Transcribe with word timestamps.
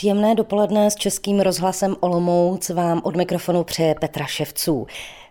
Příjemné 0.00 0.34
dopoledne 0.34 0.90
s 0.90 0.94
Českým 0.94 1.40
rozhlasem 1.40 1.96
Olomouc 2.00 2.68
vám 2.68 3.00
od 3.04 3.16
mikrofonu 3.16 3.64
přeje 3.64 3.94
Petra 4.00 4.26
Ševců. 4.26 4.86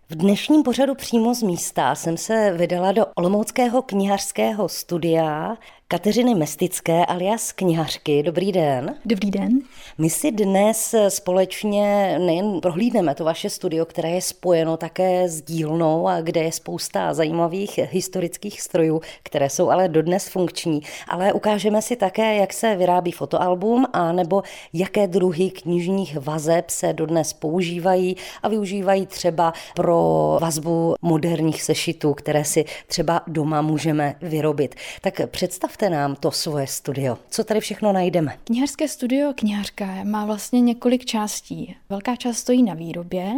V 0.09 0.15
dnešním 0.15 0.63
pořadu 0.63 0.95
přímo 0.95 1.33
z 1.35 1.43
místa 1.43 1.95
jsem 1.95 2.17
se 2.17 2.53
vydala 2.57 2.91
do 2.91 3.05
Olomouckého 3.15 3.81
knihařského 3.81 4.69
studia, 4.69 5.57
Kateřiny 5.91 6.35
Mestické 6.35 7.05
alias 7.05 7.51
knihařky. 7.51 8.23
Dobrý 8.23 8.51
den. 8.51 8.95
Dobrý 9.05 9.31
den. 9.31 9.59
My 9.97 10.09
si 10.09 10.31
dnes 10.31 10.95
společně 11.09 12.15
nejen 12.19 12.61
prohlídneme 12.61 13.15
to 13.15 13.23
vaše 13.23 13.49
studio, 13.49 13.85
které 13.85 14.09
je 14.09 14.21
spojeno 14.21 14.77
také 14.77 15.29
s 15.29 15.41
dílnou 15.41 16.07
a 16.07 16.21
kde 16.21 16.43
je 16.43 16.51
spousta 16.51 17.13
zajímavých 17.13 17.79
historických 17.91 18.61
strojů, 18.61 19.01
které 19.23 19.49
jsou 19.49 19.69
ale 19.69 19.89
dodnes 19.89 20.27
funkční, 20.27 20.81
ale 21.07 21.33
ukážeme 21.33 21.81
si 21.81 21.95
také, 21.95 22.35
jak 22.35 22.53
se 22.53 22.75
vyrábí 22.75 23.11
fotoalbum 23.11 23.85
a 23.93 24.11
nebo 24.11 24.43
jaké 24.73 25.07
druhy 25.07 25.49
knižních 25.49 26.17
vazeb 26.17 26.69
se 26.69 26.93
dodnes 26.93 27.33
používají 27.33 28.15
a 28.43 28.49
využívají 28.49 29.05
třeba 29.05 29.53
pro 29.75 30.37
vazbu 30.41 30.95
moderních 31.01 31.63
sešitů, 31.63 32.13
které 32.13 32.43
si 32.43 32.65
třeba 32.87 33.21
doma 33.27 33.61
můžeme 33.61 34.15
vyrobit. 34.21 34.75
Tak 35.01 35.21
představ 35.31 35.78
Představte 35.79 35.97
nám 36.01 36.15
to 36.15 36.31
svoje 36.31 36.67
studio. 36.67 37.17
Co 37.29 37.43
tady 37.43 37.59
všechno 37.59 37.93
najdeme? 37.93 38.37
Knihařské 38.43 38.87
studio 38.87 39.33
Knihařka 39.35 39.85
má 40.03 40.25
vlastně 40.25 40.61
několik 40.61 41.05
částí. 41.05 41.75
Velká 41.89 42.15
část 42.15 42.37
stojí 42.37 42.63
na 42.63 42.73
výrobě, 42.73 43.31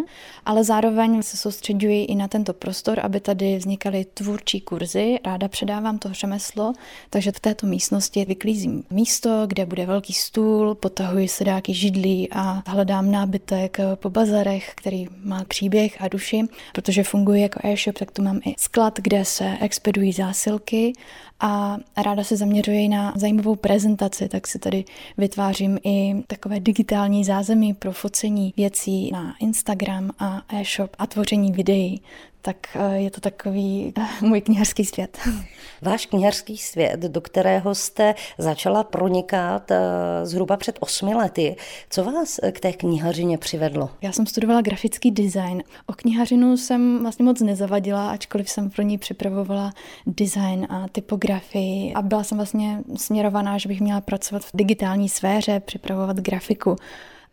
ale 0.45 0.63
zároveň 0.63 1.21
se 1.21 1.37
soustředuji 1.37 2.03
i 2.03 2.15
na 2.15 2.27
tento 2.27 2.53
prostor, 2.53 2.99
aby 3.03 3.19
tady 3.19 3.57
vznikaly 3.57 4.05
tvůrčí 4.13 4.61
kurzy. 4.61 5.19
Ráda 5.25 5.47
předávám 5.47 5.99
to 5.99 6.13
řemeslo, 6.13 6.73
takže 7.09 7.31
v 7.31 7.39
této 7.39 7.67
místnosti 7.67 8.25
vyklízím 8.25 8.83
místo, 8.89 9.43
kde 9.47 9.65
bude 9.65 9.85
velký 9.85 10.13
stůl, 10.13 10.75
potahuji 10.75 11.27
sedáky 11.27 11.73
židlí 11.73 12.29
a 12.31 12.63
hledám 12.67 13.11
nábytek 13.11 13.77
po 13.95 14.09
bazarech, 14.09 14.71
který 14.75 15.07
má 15.23 15.43
příběh 15.43 16.01
a 16.01 16.07
duši. 16.07 16.43
Protože 16.73 17.03
funguje 17.03 17.41
jako 17.41 17.59
e-shop, 17.63 17.97
tak 17.97 18.11
tu 18.11 18.23
mám 18.23 18.39
i 18.45 18.55
sklad, 18.57 18.99
kde 18.99 19.25
se 19.25 19.57
expedují 19.61 20.11
zásilky 20.11 20.93
a 21.41 21.77
ráda 21.97 22.23
se 22.23 22.30
zaměřuji 22.37 22.87
na 22.87 23.13
zajímavou 23.15 23.55
prezentaci, 23.55 24.29
tak 24.29 24.47
si 24.47 24.59
tady 24.59 24.85
vytvářím 25.17 25.79
i 25.83 26.15
takové 26.27 26.59
digitální 26.59 27.25
zázemí 27.25 27.73
pro 27.73 27.91
focení 27.91 28.53
věcí 28.57 29.11
na 29.11 29.35
Instagram 29.39 30.11
a 30.19 30.41
e-shop 30.53 30.95
a 30.99 31.07
tvoření 31.07 31.51
videí 31.51 32.01
tak 32.41 32.57
eh, 32.75 32.97
je 32.97 33.11
to 33.11 33.21
takový 33.21 33.93
eh, 33.97 34.25
můj 34.25 34.41
knihařský 34.41 34.85
svět. 34.85 35.17
Váš 35.81 36.05
knihařský 36.05 36.57
svět, 36.57 36.99
do 36.99 37.21
kterého 37.21 37.75
jste 37.75 38.15
začala 38.37 38.83
pronikat 38.83 39.71
eh, 39.71 39.79
zhruba 40.23 40.57
před 40.57 40.77
osmi 40.79 41.15
lety. 41.15 41.55
Co 41.89 42.03
vás 42.03 42.39
k 42.51 42.59
té 42.59 42.73
knihařině 42.73 43.37
přivedlo? 43.37 43.89
Já 44.01 44.11
jsem 44.11 44.25
studovala 44.25 44.61
grafický 44.61 45.11
design. 45.11 45.63
O 45.85 45.93
knihařinu 45.93 46.57
jsem 46.57 46.99
vlastně 47.01 47.25
moc 47.25 47.41
nezavadila, 47.41 48.11
ačkoliv 48.11 48.49
jsem 48.49 48.69
pro 48.69 48.83
ní 48.83 48.97
připravovala 48.97 49.73
design 50.05 50.67
a 50.69 50.87
typografii 50.91 51.93
a 51.93 52.01
byla 52.01 52.23
jsem 52.23 52.37
vlastně 52.37 52.83
směrovaná, 52.95 53.57
že 53.57 53.69
bych 53.69 53.81
měla 53.81 54.01
pracovat 54.01 54.43
v 54.43 54.51
digitální 54.53 55.09
sféře, 55.09 55.59
připravovat 55.59 56.17
grafiku. 56.17 56.75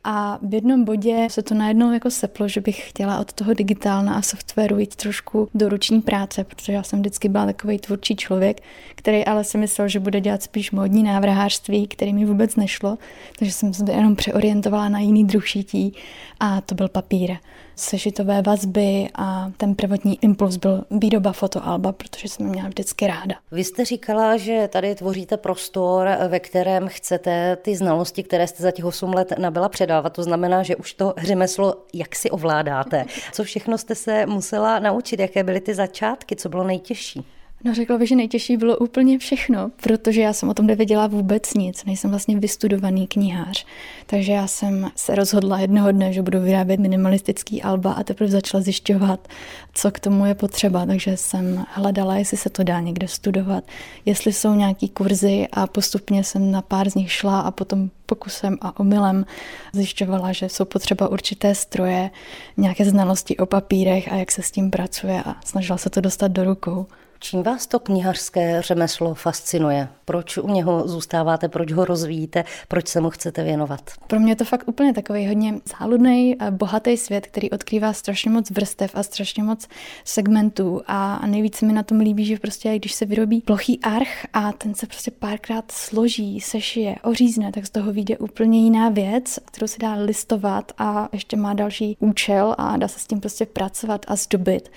A 0.04 0.38
v 0.42 0.54
jednom 0.54 0.84
bodě 0.84 1.26
se 1.30 1.42
to 1.42 1.54
najednou 1.54 1.92
jako 1.92 2.10
seplo, 2.10 2.48
že 2.48 2.60
bych 2.60 2.88
chtěla 2.88 3.20
od 3.20 3.32
toho 3.32 3.54
digitálna 3.54 4.14
a 4.14 4.22
softwaru 4.22 4.78
jít 4.78 4.96
trošku 4.96 5.48
do 5.54 5.68
ruční 5.68 6.00
práce, 6.00 6.44
protože 6.44 6.72
já 6.72 6.82
jsem 6.82 6.98
vždycky 6.98 7.28
byla 7.28 7.46
takový 7.46 7.78
tvůrčí 7.78 8.16
člověk, 8.16 8.60
který 8.94 9.24
ale 9.24 9.44
si 9.44 9.58
myslel, 9.58 9.88
že 9.88 10.00
bude 10.00 10.20
dělat 10.20 10.42
spíš 10.42 10.70
módní 10.70 11.02
návrhářství, 11.02 11.86
který 11.86 12.12
mi 12.12 12.24
vůbec 12.24 12.56
nešlo, 12.56 12.98
takže 13.38 13.52
jsem 13.52 13.74
se 13.74 13.92
jenom 13.92 14.16
přeorientovala 14.16 14.88
na 14.88 14.98
jiný 14.98 15.24
druh 15.24 15.48
šití 15.48 15.94
a 16.40 16.60
to 16.60 16.74
byl 16.74 16.88
papír 16.88 17.36
sešitové 17.78 18.42
vazby 18.42 19.08
a 19.14 19.50
ten 19.56 19.74
prvotní 19.74 20.18
impuls 20.24 20.56
byl 20.56 20.84
výroba 20.90 21.32
fotoalba, 21.32 21.92
protože 21.92 22.28
jsem 22.28 22.46
měla 22.46 22.68
vždycky 22.68 23.06
ráda. 23.06 23.34
Vy 23.52 23.64
jste 23.64 23.84
říkala, 23.84 24.36
že 24.36 24.68
tady 24.72 24.94
tvoříte 24.94 25.36
prostor, 25.36 26.08
ve 26.28 26.40
kterém 26.40 26.88
chcete 26.88 27.56
ty 27.56 27.76
znalosti, 27.76 28.22
které 28.22 28.46
jste 28.46 28.62
za 28.62 28.70
těch 28.70 28.84
8 28.84 29.14
let 29.14 29.32
nabyla 29.38 29.68
předávat. 29.68 30.12
To 30.12 30.22
znamená, 30.22 30.62
že 30.62 30.76
už 30.76 30.94
to 30.94 31.14
řemeslo 31.16 31.74
jak 31.94 32.16
si 32.16 32.30
ovládáte. 32.30 33.04
Co 33.32 33.44
všechno 33.44 33.78
jste 33.78 33.94
se 33.94 34.26
musela 34.26 34.78
naučit? 34.78 35.20
Jaké 35.20 35.44
byly 35.44 35.60
ty 35.60 35.74
začátky? 35.74 36.36
Co 36.36 36.48
bylo 36.48 36.64
nejtěžší? 36.64 37.24
No 37.64 37.74
řekla 37.74 37.98
bych, 37.98 38.08
že 38.08 38.16
nejtěžší 38.16 38.56
bylo 38.56 38.76
úplně 38.76 39.18
všechno, 39.18 39.70
protože 39.82 40.20
já 40.20 40.32
jsem 40.32 40.48
o 40.48 40.54
tom 40.54 40.66
nevěděla 40.66 41.06
vůbec 41.06 41.54
nic. 41.54 41.84
Nejsem 41.84 42.10
vlastně 42.10 42.38
vystudovaný 42.38 43.06
knihář. 43.06 43.66
Takže 44.06 44.32
já 44.32 44.46
jsem 44.46 44.90
se 44.96 45.14
rozhodla 45.14 45.58
jednoho 45.58 45.92
dne, 45.92 46.12
že 46.12 46.22
budu 46.22 46.40
vyrábět 46.40 46.80
minimalistický 46.80 47.62
alba 47.62 47.92
a 47.92 48.02
teprve 48.02 48.30
začala 48.30 48.62
zjišťovat, 48.62 49.28
co 49.74 49.90
k 49.90 50.00
tomu 50.00 50.26
je 50.26 50.34
potřeba. 50.34 50.86
Takže 50.86 51.16
jsem 51.16 51.64
hledala, 51.68 52.16
jestli 52.16 52.36
se 52.36 52.50
to 52.50 52.64
dá 52.64 52.80
někde 52.80 53.08
studovat, 53.08 53.64
jestli 54.04 54.32
jsou 54.32 54.54
nějaký 54.54 54.88
kurzy 54.88 55.48
a 55.52 55.66
postupně 55.66 56.24
jsem 56.24 56.50
na 56.50 56.62
pár 56.62 56.90
z 56.90 56.94
nich 56.94 57.12
šla 57.12 57.40
a 57.40 57.50
potom 57.50 57.90
pokusem 58.06 58.58
a 58.60 58.80
omylem 58.80 59.24
zjišťovala, 59.72 60.32
že 60.32 60.48
jsou 60.48 60.64
potřeba 60.64 61.08
určité 61.08 61.54
stroje, 61.54 62.10
nějaké 62.56 62.84
znalosti 62.84 63.36
o 63.36 63.46
papírech 63.46 64.12
a 64.12 64.16
jak 64.16 64.32
se 64.32 64.42
s 64.42 64.50
tím 64.50 64.70
pracuje 64.70 65.22
a 65.22 65.36
snažila 65.44 65.78
se 65.78 65.90
to 65.90 66.00
dostat 66.00 66.28
do 66.28 66.44
rukou. 66.44 66.86
Čím 67.20 67.42
vás 67.42 67.66
to 67.66 67.78
knihařské 67.78 68.62
řemeslo 68.62 69.14
fascinuje? 69.14 69.88
Proč 70.04 70.38
u 70.38 70.48
něho 70.48 70.88
zůstáváte, 70.88 71.48
proč 71.48 71.72
ho 71.72 71.84
rozvíjíte, 71.84 72.44
proč 72.68 72.88
se 72.88 73.00
mu 73.00 73.10
chcete 73.10 73.44
věnovat? 73.44 73.80
Pro 74.06 74.20
mě 74.20 74.32
je 74.32 74.36
to 74.36 74.44
fakt 74.44 74.68
úplně 74.68 74.94
takový 74.94 75.26
hodně 75.26 75.54
záludný, 75.78 76.36
bohatý 76.50 76.96
svět, 76.96 77.26
který 77.26 77.50
odkrývá 77.50 77.92
strašně 77.92 78.30
moc 78.30 78.50
vrstev 78.50 78.90
a 78.94 79.02
strašně 79.02 79.42
moc 79.42 79.68
segmentů 80.04 80.82
a 80.86 81.26
nejvíc 81.26 81.62
mi 81.62 81.72
na 81.72 81.82
tom 81.82 81.98
líbí, 81.98 82.24
že 82.24 82.38
prostě 82.38 82.78
když 82.78 82.92
se 82.92 83.06
vyrobí 83.06 83.40
plochý 83.40 83.80
arch 83.82 84.26
a 84.32 84.52
ten 84.52 84.74
se 84.74 84.86
prostě 84.86 85.10
párkrát 85.10 85.70
složí, 85.70 86.40
sešije, 86.40 86.96
ořízne, 87.02 87.52
tak 87.52 87.66
z 87.66 87.70
toho 87.70 87.92
vyjde 87.92 88.18
úplně 88.18 88.58
jiná 88.58 88.88
věc, 88.88 89.38
kterou 89.44 89.66
se 89.66 89.78
dá 89.80 89.94
listovat 89.94 90.72
a 90.78 91.08
ještě 91.12 91.36
má 91.36 91.54
další 91.54 91.96
účel 92.00 92.54
a 92.58 92.76
dá 92.76 92.88
se 92.88 92.98
s 92.98 93.06
tím 93.06 93.20
prostě 93.20 93.46
pracovat 93.46 94.06
a 94.08 94.16
zdobit 94.16 94.70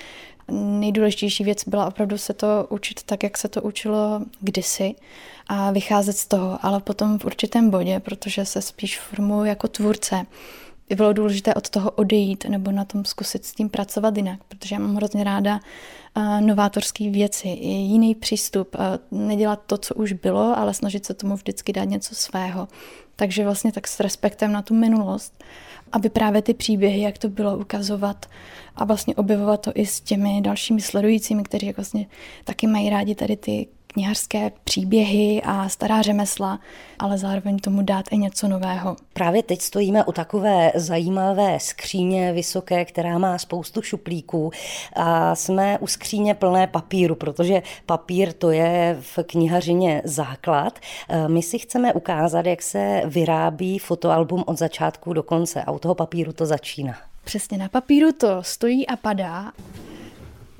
nejdůležitější 0.51 1.43
věc 1.43 1.67
byla 1.67 1.85
opravdu 1.85 2.17
se 2.17 2.33
to 2.33 2.67
učit 2.69 3.03
tak, 3.03 3.23
jak 3.23 3.37
se 3.37 3.47
to 3.47 3.61
učilo 3.61 4.21
kdysi 4.39 4.95
a 5.47 5.71
vycházet 5.71 6.17
z 6.17 6.27
toho, 6.27 6.59
ale 6.61 6.79
potom 6.79 7.19
v 7.19 7.25
určitém 7.25 7.69
bodě, 7.69 7.99
protože 7.99 8.45
se 8.45 8.61
spíš 8.61 8.99
formuji 8.99 9.43
jako 9.43 9.67
tvůrce, 9.67 10.25
by 10.89 10.95
bylo 10.95 11.13
důležité 11.13 11.53
od 11.53 11.69
toho 11.69 11.91
odejít 11.91 12.45
nebo 12.49 12.71
na 12.71 12.85
tom 12.85 13.05
zkusit 13.05 13.45
s 13.45 13.53
tím 13.53 13.69
pracovat 13.69 14.17
jinak, 14.17 14.39
protože 14.47 14.75
já 14.75 14.79
mám 14.79 14.95
hrozně 14.95 15.23
ráda 15.23 15.59
uh, 16.17 16.41
novátorské 16.41 17.09
věci, 17.09 17.47
jiný 17.47 18.15
přístup, 18.15 18.75
uh, 18.75 19.19
nedělat 19.27 19.61
to, 19.65 19.77
co 19.77 19.95
už 19.95 20.13
bylo, 20.13 20.57
ale 20.57 20.73
snažit 20.73 21.05
se 21.05 21.13
tomu 21.13 21.35
vždycky 21.35 21.73
dát 21.73 21.83
něco 21.83 22.15
svého. 22.15 22.67
Takže 23.15 23.43
vlastně 23.43 23.71
tak 23.71 23.87
s 23.87 23.99
respektem 23.99 24.51
na 24.51 24.61
tu 24.61 24.73
minulost 24.73 25.43
a 25.91 25.97
vyprávět 25.97 26.45
ty 26.45 26.53
příběhy, 26.53 27.01
jak 27.01 27.17
to 27.17 27.29
bylo, 27.29 27.57
ukazovat 27.57 28.25
a 28.75 28.85
vlastně 28.85 29.15
objevovat 29.15 29.61
to 29.61 29.71
i 29.75 29.85
s 29.85 30.01
těmi 30.01 30.41
dalšími 30.41 30.81
sledujícími, 30.81 31.43
kteří 31.43 31.73
vlastně 31.77 32.07
taky 32.43 32.67
mají 32.67 32.89
rádi 32.89 33.15
tady 33.15 33.37
ty 33.37 33.67
knihařské 33.91 34.51
příběhy 34.63 35.41
a 35.45 35.69
stará 35.69 36.01
řemesla, 36.01 36.59
ale 36.99 37.17
zároveň 37.17 37.59
tomu 37.59 37.81
dát 37.81 38.05
i 38.11 38.17
něco 38.17 38.47
nového. 38.47 38.95
Právě 39.13 39.43
teď 39.43 39.61
stojíme 39.61 40.03
u 40.03 40.11
takové 40.11 40.71
zajímavé 40.75 41.59
skříně 41.59 42.33
vysoké, 42.33 42.85
která 42.85 43.17
má 43.17 43.37
spoustu 43.37 43.81
šuplíků 43.81 44.51
a 44.93 45.35
jsme 45.35 45.79
u 45.79 45.87
skříně 45.87 46.35
plné 46.35 46.67
papíru, 46.67 47.15
protože 47.15 47.61
papír 47.85 48.33
to 48.33 48.51
je 48.51 48.97
v 49.01 49.19
knihařině 49.23 50.01
základ. 50.05 50.79
E, 51.09 51.27
my 51.27 51.41
si 51.41 51.59
chceme 51.59 51.93
ukázat, 51.93 52.45
jak 52.45 52.61
se 52.61 53.01
vyrábí 53.05 53.79
fotoalbum 53.79 54.43
od 54.47 54.57
začátku 54.57 55.13
do 55.13 55.23
konce 55.23 55.63
a 55.63 55.71
u 55.71 55.79
toho 55.79 55.95
papíru 55.95 56.33
to 56.33 56.45
začíná. 56.45 56.95
Přesně 57.23 57.57
na 57.57 57.69
papíru 57.69 58.11
to 58.11 58.43
stojí 58.43 58.87
a 58.87 58.95
padá. 58.95 59.51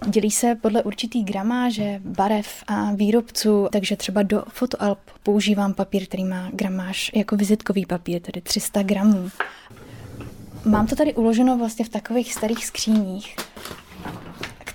Dělí 0.07 0.31
se 0.31 0.55
podle 0.55 0.83
určitý 0.83 1.23
gramáže, 1.23 2.01
barev 2.05 2.63
a 2.67 2.91
výrobců, 2.91 3.67
takže 3.71 3.95
třeba 3.95 4.23
do 4.23 4.43
fotoalb 4.49 4.99
používám 5.23 5.73
papír, 5.73 6.05
který 6.05 6.23
má 6.23 6.49
gramáž 6.53 7.11
jako 7.15 7.35
vizitkový 7.35 7.85
papír, 7.85 8.21
tedy 8.21 8.41
300 8.41 8.83
gramů. 8.83 9.29
Mám 10.65 10.87
to 10.87 10.95
tady 10.95 11.13
uloženo 11.13 11.57
vlastně 11.57 11.85
v 11.85 11.89
takových 11.89 12.33
starých 12.33 12.65
skříních, 12.65 13.35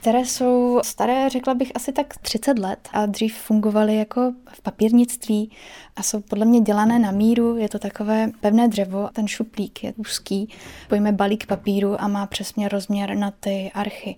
které 0.07 0.25
jsou 0.25 0.81
staré, 0.85 1.29
řekla 1.29 1.55
bych, 1.55 1.73
asi 1.75 1.93
tak 1.93 2.19
30 2.19 2.59
let 2.59 2.89
a 2.93 3.07
dřív 3.07 3.37
fungovaly 3.37 3.97
jako 3.97 4.33
v 4.53 4.61
papírnictví 4.61 5.51
a 5.97 6.03
jsou 6.03 6.21
podle 6.21 6.45
mě 6.45 6.61
dělané 6.61 6.99
na 6.99 7.11
míru. 7.11 7.57
Je 7.57 7.69
to 7.69 7.79
takové 7.79 8.31
pevné 8.41 8.69
dřevo, 8.69 9.09
ten 9.13 9.29
šuplík 9.29 9.85
je 9.85 9.93
úzký, 9.97 10.49
pojme 10.89 11.13
balík 11.13 11.47
papíru 11.47 12.03
a 12.03 12.09
má 12.09 12.27
přesně 12.27 12.69
rozměr 12.69 13.17
na 13.17 13.31
ty 13.31 13.71
archy. 13.75 14.17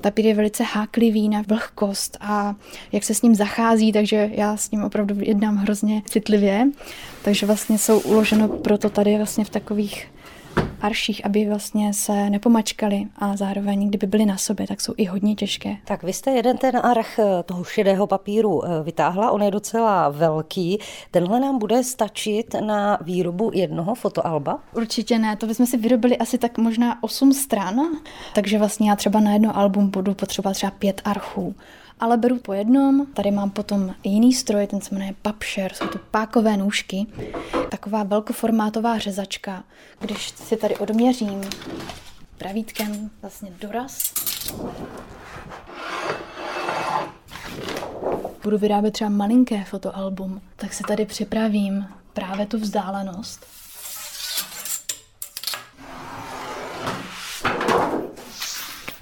Papír 0.00 0.26
je 0.26 0.34
velice 0.34 0.64
háklivý 0.64 1.28
na 1.28 1.42
vlhkost 1.48 2.16
a 2.20 2.54
jak 2.92 3.04
se 3.04 3.14
s 3.14 3.22
ním 3.22 3.34
zachází, 3.34 3.92
takže 3.92 4.30
já 4.32 4.56
s 4.56 4.70
ním 4.70 4.84
opravdu 4.84 5.14
jednám 5.18 5.56
hrozně 5.56 6.02
citlivě. 6.06 6.66
Takže 7.24 7.46
vlastně 7.46 7.78
jsou 7.78 8.00
uloženo 8.00 8.48
proto 8.48 8.90
tady 8.90 9.16
vlastně 9.16 9.44
v 9.44 9.50
takových 9.50 10.06
arších, 10.80 11.26
aby 11.26 11.48
vlastně 11.48 11.94
se 11.94 12.30
nepomačkali 12.30 13.06
a 13.16 13.36
zároveň, 13.36 13.88
kdyby 13.88 14.06
byly 14.06 14.26
na 14.26 14.36
sobě, 14.36 14.66
tak 14.66 14.80
jsou 14.80 14.94
i 14.96 15.04
hodně 15.04 15.34
těžké. 15.34 15.76
Tak 15.84 16.02
vy 16.02 16.12
jste 16.12 16.30
jeden 16.30 16.58
ten 16.58 16.76
arch 16.82 17.18
eh, 17.18 17.42
toho 17.42 17.64
šedého 17.64 18.06
papíru 18.06 18.64
eh, 18.64 18.82
vytáhla, 18.82 19.30
on 19.30 19.42
je 19.42 19.50
docela 19.50 20.08
velký. 20.08 20.78
Tenhle 21.10 21.40
nám 21.40 21.58
bude 21.58 21.84
stačit 21.84 22.54
na 22.60 22.98
výrobu 23.00 23.50
jednoho 23.54 23.94
fotoalba? 23.94 24.58
Určitě 24.72 25.18
ne, 25.18 25.36
to 25.36 25.46
bychom 25.46 25.66
si 25.66 25.76
vyrobili 25.76 26.18
asi 26.18 26.38
tak 26.38 26.58
možná 26.58 27.02
8 27.02 27.32
stran, 27.32 27.80
takže 28.34 28.58
vlastně 28.58 28.90
já 28.90 28.96
třeba 28.96 29.20
na 29.20 29.32
jedno 29.32 29.56
album 29.56 29.90
budu 29.90 30.14
potřebovat 30.14 30.54
třeba 30.54 30.70
pět 30.70 31.00
archů 31.04 31.54
ale 32.00 32.16
beru 32.16 32.38
po 32.38 32.52
jednom. 32.52 33.06
Tady 33.06 33.30
mám 33.30 33.50
potom 33.50 33.94
jiný 34.04 34.32
stroj, 34.32 34.66
ten 34.66 34.80
se 34.80 34.94
jmenuje 34.94 35.14
Papšer, 35.22 35.72
jsou 35.72 35.86
to 35.86 35.98
pákové 36.10 36.56
nůžky, 36.56 37.06
taková 37.70 38.02
velkoformátová 38.02 38.98
řezačka. 38.98 39.64
Když 40.00 40.28
si 40.28 40.56
tady 40.56 40.76
odměřím 40.76 41.40
pravítkem 42.38 43.10
vlastně 43.22 43.50
doraz, 43.60 44.12
budu 48.42 48.58
vyrábět 48.58 48.90
třeba 48.90 49.10
malinké 49.10 49.64
fotoalbum, 49.64 50.40
tak 50.56 50.72
si 50.72 50.82
tady 50.82 51.06
připravím 51.06 51.86
právě 52.12 52.46
tu 52.46 52.58
vzdálenost. 52.58 53.59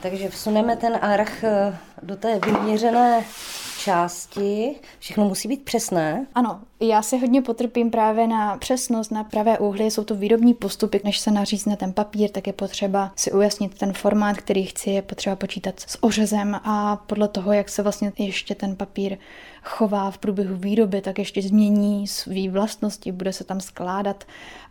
Takže 0.09 0.29
vsuneme 0.29 0.77
ten 0.77 0.99
arch 1.03 1.45
eh, 1.45 1.77
do 2.03 2.17
té 2.17 2.39
vyměřené 2.39 3.25
části. 3.88 4.75
Všechno 4.99 5.25
musí 5.25 5.49
být 5.49 5.64
přesné. 5.64 6.26
Ano, 6.35 6.61
já 6.81 7.02
si 7.02 7.19
hodně 7.19 7.43
potrpím 7.43 7.90
právě 7.90 8.26
na 8.26 8.56
přesnost, 8.56 9.11
na 9.11 9.25
pravé 9.25 9.58
úhly. 9.58 9.90
Jsou 9.90 10.05
to 10.05 10.14
výrobní 10.14 10.55
postupy, 10.55 11.00
než 11.05 11.19
se 11.19 11.31
nařízne 11.31 11.76
ten 11.76 11.93
papír, 11.93 12.31
tak 12.31 12.46
je 12.46 12.52
potřeba 12.52 13.12
si 13.17 13.32
ujasnit 13.32 13.79
ten 13.79 13.93
formát, 13.93 14.37
který 14.37 14.64
chci, 14.64 14.90
je 14.90 15.02
potřeba 15.02 15.37
počítat 15.37 15.81
s 15.81 16.02
ořezem 16.02 16.55
a 16.55 16.96
podle 17.06 17.29
toho, 17.29 17.52
jak 17.52 17.69
se 17.69 17.82
vlastně 17.82 18.12
ještě 18.19 18.55
ten 18.55 18.76
papír 18.76 19.19
chová 19.62 20.11
v 20.11 20.19
průběhu 20.19 20.56
výroby, 20.56 21.00
tak 21.00 21.19
ještě 21.19 21.43
změní 21.43 22.06
své 22.06 22.50
vlastnosti, 22.50 23.12
bude 23.12 23.32
se 23.32 23.44
tam 23.44 23.61
skládat 23.61 24.25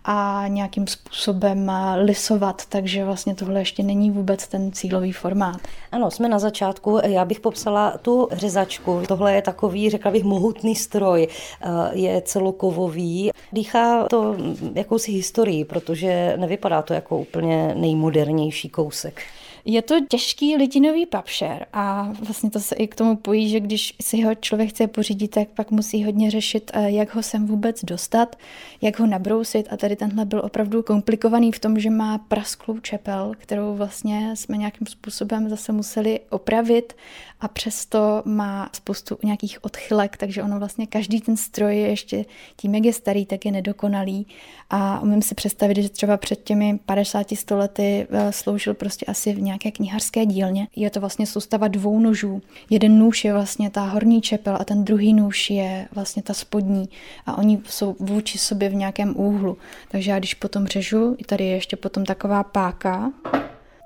a 0.05 0.43
nějakým 0.47 0.87
způsobem 0.87 1.71
lisovat, 1.95 2.65
takže 2.65 3.05
vlastně 3.05 3.35
tohle 3.35 3.61
ještě 3.61 3.83
není 3.83 4.11
vůbec 4.11 4.47
ten 4.47 4.71
cílový 4.71 5.11
formát. 5.11 5.61
Ano, 5.91 6.11
jsme 6.11 6.29
na 6.29 6.39
začátku, 6.39 6.99
já 7.03 7.25
bych 7.25 7.39
popsala 7.39 7.97
tu 7.97 8.27
řezačku. 8.31 9.01
Tohle 9.07 9.33
je 9.33 9.41
takový, 9.41 9.89
řekla 9.89 10.11
bych, 10.11 10.23
mohutný 10.23 10.75
stroj, 10.75 11.27
eh, 11.27 11.67
je 11.93 12.21
celokovový. 12.21 13.31
Dýchá 13.51 14.03
to 14.07 14.35
jakousi 14.73 15.11
historii, 15.11 15.65
protože 15.65 16.33
nevypadá 16.37 16.81
to 16.81 16.93
jako 16.93 17.17
úplně 17.17 17.73
nejmodernější 17.75 18.69
kousek. 18.69 19.21
Je 19.69 19.81
to 19.81 19.95
těžký 20.09 20.55
lidinový 20.55 21.05
papšer 21.05 21.65
a 21.73 22.13
vlastně 22.21 22.49
to 22.49 22.59
se 22.59 22.75
i 22.75 22.87
k 22.87 22.95
tomu 22.95 23.15
pojí, 23.15 23.49
že 23.49 23.59
když 23.59 23.95
si 24.01 24.21
ho 24.21 24.35
člověk 24.35 24.69
chce 24.69 24.87
pořídit, 24.87 25.27
tak 25.27 25.47
pak 25.47 25.71
musí 25.71 26.03
hodně 26.03 26.31
řešit, 26.31 26.71
eh, 26.73 26.91
jak 26.91 27.15
ho 27.15 27.23
sem 27.23 27.47
vůbec 27.47 27.83
dostat, 27.83 28.35
jak 28.81 28.99
ho 28.99 29.07
nabrousit. 29.07 29.67
A 29.69 29.77
tady 29.77 29.95
tenhle 29.95 30.25
byl 30.25 30.41
opravdu 30.45 30.83
komplikovaný 30.83 31.51
v 31.51 31.59
tom, 31.59 31.79
že 31.79 31.89
má 31.89 32.17
prasklou 32.17 32.79
čepel, 32.79 33.31
kterou 33.37 33.75
vlastně 33.75 34.35
jsme 34.35 34.57
nějakým 34.57 34.87
způsobem 34.87 35.49
zase 35.49 35.71
museli 35.71 36.19
opravit. 36.29 36.93
A 37.39 37.47
přesto 37.47 38.21
má 38.25 38.69
spoustu 38.73 39.17
nějakých 39.23 39.63
odchylek, 39.63 40.17
takže 40.17 40.43
ono 40.43 40.59
vlastně 40.59 40.87
každý 40.87 41.21
ten 41.21 41.37
stroj 41.37 41.77
je 41.77 41.87
ještě 41.87 42.25
tím, 42.55 42.75
jak 42.75 42.85
je 42.85 42.93
starý, 42.93 43.25
tak 43.25 43.45
je 43.45 43.51
nedokonalý. 43.51 44.27
A 44.69 44.99
umím 44.99 45.21
si 45.21 45.35
představit, 45.35 45.77
že 45.77 45.89
třeba 45.89 46.17
před 46.17 46.43
těmi 46.43 46.79
50 46.85 47.51
lety 47.51 48.07
eh, 48.09 48.31
sloužil 48.31 48.73
prostě 48.73 49.05
asi 49.05 49.33
v 49.33 49.41
nějaké 49.41 49.56
knihařské 49.57 50.25
dílně. 50.25 50.67
Je 50.75 50.89
to 50.89 50.99
vlastně 50.99 51.25
soustava 51.25 51.67
dvou 51.67 51.99
nožů. 51.99 52.41
Jeden 52.69 52.99
nůž 52.99 53.25
je 53.25 53.33
vlastně 53.33 53.69
ta 53.69 53.81
horní 53.81 54.21
čepel 54.21 54.57
a 54.59 54.63
ten 54.63 54.83
druhý 54.83 55.13
nůž 55.13 55.49
je 55.49 55.87
vlastně 55.95 56.23
ta 56.23 56.33
spodní 56.33 56.89
a 57.25 57.37
oni 57.37 57.61
jsou 57.65 57.95
vůči 57.99 58.37
sobě 58.37 58.69
v 58.69 58.75
nějakém 58.75 59.13
úhlu. 59.17 59.57
Takže 59.91 60.11
já 60.11 60.19
když 60.19 60.33
potom 60.33 60.67
řežu, 60.67 61.17
tady 61.25 61.45
je 61.45 61.53
ještě 61.53 61.75
potom 61.75 62.05
taková 62.05 62.43
páka, 62.43 63.11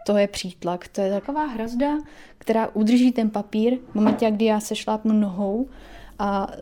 to 0.06 0.18
je 0.18 0.28
přítlak. 0.28 0.88
To 0.88 1.02
je 1.02 1.12
taková 1.12 1.46
hrazda, 1.46 1.98
která 2.38 2.68
udrží 2.74 3.12
ten 3.12 3.30
papír 3.30 3.78
v 3.92 3.96
momentě, 3.96 4.32
kdy 4.32 4.46
já 4.46 4.60
se 4.60 4.76
šlápnu 4.76 5.14
nohou 5.14 5.68
a 6.20 6.48
e, 6.52 6.58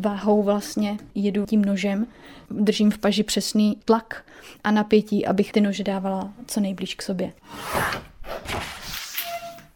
váhou 0.00 0.42
vlastně 0.42 0.98
jedu 1.14 1.46
tím 1.46 1.64
nožem, 1.64 2.06
držím 2.50 2.90
v 2.90 2.98
paži 2.98 3.22
přesný 3.22 3.76
tlak 3.84 4.24
a 4.64 4.70
napětí, 4.70 5.26
abych 5.26 5.52
ty 5.52 5.60
nože 5.60 5.84
dávala 5.84 6.32
co 6.46 6.60
nejblíž 6.60 6.94
k 6.94 7.02
sobě. 7.02 7.32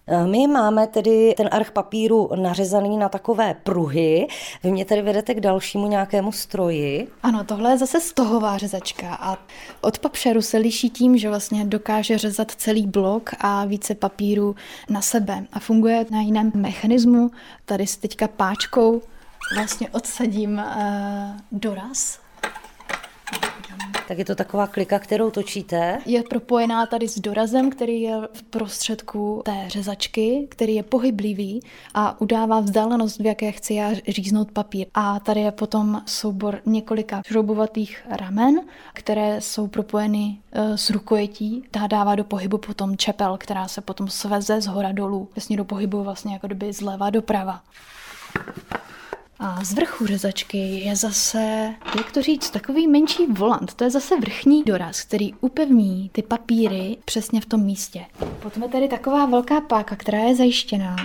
Eh, 0.06 0.26
my 0.26 0.46
máme 0.46 0.86
tedy 0.86 1.34
ten 1.36 1.48
arch 1.52 1.70
papíru 1.70 2.30
nařezaný 2.34 2.96
na 2.96 3.08
takové 3.08 3.54
pruhy. 3.54 4.26
Vy 4.62 4.72
mě 4.72 4.84
tedy 4.84 5.02
vedete 5.02 5.34
k 5.34 5.40
dalšímu 5.40 5.88
nějakému 5.88 6.32
stroji. 6.32 7.08
Ano, 7.22 7.44
tohle 7.44 7.70
je 7.70 7.78
zase 7.78 8.00
stohová 8.00 8.58
řezačka 8.58 9.14
a 9.20 9.38
od 9.80 9.98
papšeru 9.98 10.42
se 10.42 10.58
liší 10.58 10.90
tím, 10.90 11.18
že 11.18 11.28
vlastně 11.28 11.64
dokáže 11.64 12.18
řezat 12.18 12.50
celý 12.50 12.86
blok 12.86 13.30
a 13.40 13.64
více 13.64 13.94
papíru 13.94 14.56
na 14.90 15.00
sebe 15.00 15.46
a 15.52 15.60
funguje 15.60 16.06
na 16.10 16.20
jiném 16.20 16.52
mechanismu. 16.54 17.30
Tady 17.64 17.86
s 17.86 17.96
teďka 17.96 18.28
páčkou 18.28 19.02
vlastně 19.56 19.88
odsadím 19.90 20.52
uh, 20.52 21.40
doraz 21.52 22.23
tak 24.08 24.18
je 24.18 24.24
to 24.24 24.34
taková 24.34 24.66
klika, 24.66 24.98
kterou 24.98 25.30
točíte? 25.30 25.98
Je 26.06 26.22
propojená 26.22 26.86
tady 26.86 27.08
s 27.08 27.18
dorazem, 27.18 27.70
který 27.70 28.00
je 28.00 28.16
v 28.32 28.42
prostředku 28.42 29.42
té 29.44 29.64
řezačky, 29.66 30.46
který 30.50 30.74
je 30.74 30.82
pohyblivý 30.82 31.60
a 31.94 32.20
udává 32.20 32.60
vzdálenost, 32.60 33.18
v 33.18 33.26
jaké 33.26 33.52
chci 33.52 33.74
já 33.74 33.90
říznout 34.08 34.52
papír. 34.52 34.86
A 34.94 35.20
tady 35.20 35.40
je 35.40 35.52
potom 35.52 36.02
soubor 36.06 36.60
několika 36.66 37.22
šroubovatých 37.26 38.06
ramen, 38.10 38.60
které 38.92 39.40
jsou 39.40 39.66
propojeny 39.66 40.38
e, 40.52 40.78
s 40.78 40.90
rukojetí. 40.90 41.64
Ta 41.70 41.86
dává 41.86 42.14
do 42.14 42.24
pohybu 42.24 42.58
potom 42.58 42.96
čepel, 42.96 43.36
která 43.38 43.68
se 43.68 43.80
potom 43.80 44.08
sveze 44.08 44.60
z 44.60 44.66
hora 44.66 44.92
dolů. 44.92 45.28
Vlastně 45.36 45.56
do 45.56 45.64
pohybu 45.64 46.02
vlastně 46.02 46.32
jako 46.32 46.46
kdyby 46.46 46.72
zleva 46.72 47.10
doprava. 47.10 47.62
A 49.38 49.64
z 49.64 49.72
vrchu 49.72 50.06
řezačky 50.06 50.58
je 50.58 50.96
zase, 50.96 51.74
jak 51.96 52.12
to 52.12 52.22
říct, 52.22 52.50
takový 52.50 52.86
menší 52.86 53.26
volant. 53.26 53.74
To 53.74 53.84
je 53.84 53.90
zase 53.90 54.20
vrchní 54.20 54.62
doraz, 54.64 55.02
který 55.02 55.34
upevní 55.34 56.10
ty 56.12 56.22
papíry 56.22 56.96
přesně 57.04 57.40
v 57.40 57.46
tom 57.46 57.62
místě. 57.62 58.06
Potom 58.42 58.62
je 58.62 58.68
tady 58.68 58.88
taková 58.88 59.26
velká 59.26 59.60
páka, 59.60 59.96
která 59.96 60.18
je 60.18 60.36
zajištěná. 60.36 60.96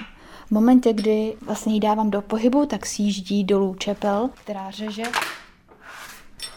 V 0.48 0.51
momentě, 0.51 0.94
kdy 0.94 1.34
vlastně 1.42 1.74
ji 1.74 1.80
dávám 1.80 2.10
do 2.10 2.22
pohybu, 2.22 2.65
tak 2.65 2.86
sjíždí 2.86 3.44
dolů 3.44 3.75
čepel, 3.75 4.30
která 4.44 4.72
řeže. 4.72 5.03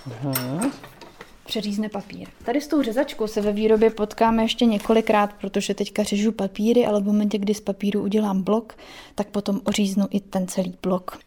Uh-huh 0.09 0.71
přeřízne 1.53 1.89
papír. 1.89 2.29
Tady 2.45 2.61
s 2.61 2.67
tou 2.67 2.83
řezačkou 2.83 3.27
se 3.27 3.41
ve 3.41 3.53
výrobě 3.53 3.91
potkáme 3.91 4.43
ještě 4.43 4.65
několikrát, 4.65 5.33
protože 5.33 5.75
teďka 5.75 6.03
řežu 6.03 6.33
papíry, 6.33 6.87
ale 6.87 7.01
v 7.01 7.05
momentě, 7.05 7.39
kdy 7.39 7.55
z 7.55 7.61
papíru 7.61 8.03
udělám 8.03 8.43
blok, 8.43 8.75
tak 9.15 9.29
potom 9.29 9.61
oříznu 9.65 10.07
i 10.11 10.21
ten 10.21 10.49
celý 10.49 10.75
blok. 10.83 11.19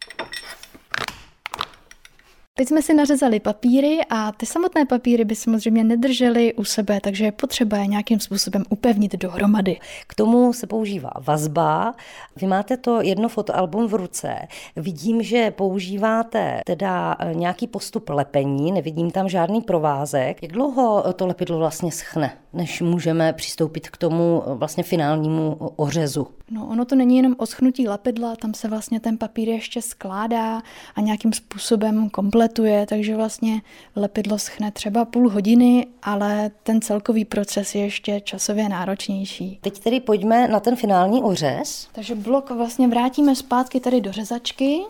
Teď 2.58 2.68
jsme 2.68 2.82
si 2.82 2.94
nařezali 2.94 3.40
papíry 3.40 4.00
a 4.10 4.32
ty 4.32 4.46
samotné 4.46 4.86
papíry 4.86 5.24
by 5.24 5.34
samozřejmě 5.34 5.84
nedržely 5.84 6.54
u 6.54 6.64
sebe, 6.64 7.00
takže 7.02 7.24
je 7.24 7.32
potřeba 7.32 7.76
je 7.76 7.86
nějakým 7.86 8.20
způsobem 8.20 8.64
upevnit 8.68 9.16
dohromady. 9.16 9.78
K 10.06 10.14
tomu 10.14 10.52
se 10.52 10.66
používá 10.66 11.10
vazba. 11.20 11.94
Vy 12.36 12.46
máte 12.46 12.76
to 12.76 13.02
jedno 13.02 13.28
fotoalbum 13.28 13.88
v 13.88 13.94
ruce. 13.94 14.36
Vidím, 14.76 15.22
že 15.22 15.50
používáte 15.50 16.60
teda 16.66 17.16
eh, 17.18 17.34
nějaký 17.34 17.66
postup 17.66 18.08
lepení, 18.08 18.72
nevidím 18.72 19.10
tam 19.10 19.28
žádný 19.28 19.60
provázek. 19.60 20.42
Jak 20.42 20.52
dlouho 20.52 21.12
to 21.12 21.26
lepidlo 21.26 21.58
vlastně 21.58 21.92
schne, 21.92 22.32
než 22.56 22.80
můžeme 22.80 23.32
přistoupit 23.32 23.88
k 23.88 23.96
tomu 23.96 24.42
eh, 24.46 24.54
vlastně 24.54 24.82
finálnímu 24.82 25.56
ořezu? 25.76 26.26
No, 26.50 26.66
ono 26.66 26.84
to 26.84 26.94
není 26.94 27.16
jenom 27.16 27.34
o 27.38 27.46
schnutí 27.46 27.88
lepidla, 27.88 28.36
tam 28.36 28.54
se 28.54 28.68
vlastně 28.68 29.00
ten 29.00 29.18
papír 29.18 29.48
ještě 29.48 29.82
skládá 29.82 30.62
a 30.94 31.00
nějakým 31.00 31.32
způsobem 31.32 32.10
komplet 32.10 32.46
vyletuje, 32.46 32.86
takže 32.86 33.16
vlastně 33.16 33.62
lepidlo 33.96 34.38
schne 34.38 34.70
třeba 34.70 35.04
půl 35.04 35.30
hodiny, 35.30 35.86
ale 36.02 36.50
ten 36.62 36.80
celkový 36.80 37.24
proces 37.24 37.74
je 37.74 37.82
ještě 37.82 38.20
časově 38.20 38.68
náročnější. 38.68 39.58
Teď 39.60 39.78
tedy 39.78 40.00
pojďme 40.00 40.48
na 40.48 40.60
ten 40.60 40.76
finální 40.76 41.22
ořez. 41.22 41.88
Takže 41.92 42.14
blok 42.14 42.50
vlastně 42.50 42.88
vrátíme 42.88 43.34
zpátky 43.34 43.80
tady 43.80 44.00
do 44.00 44.12
řezačky. 44.12 44.80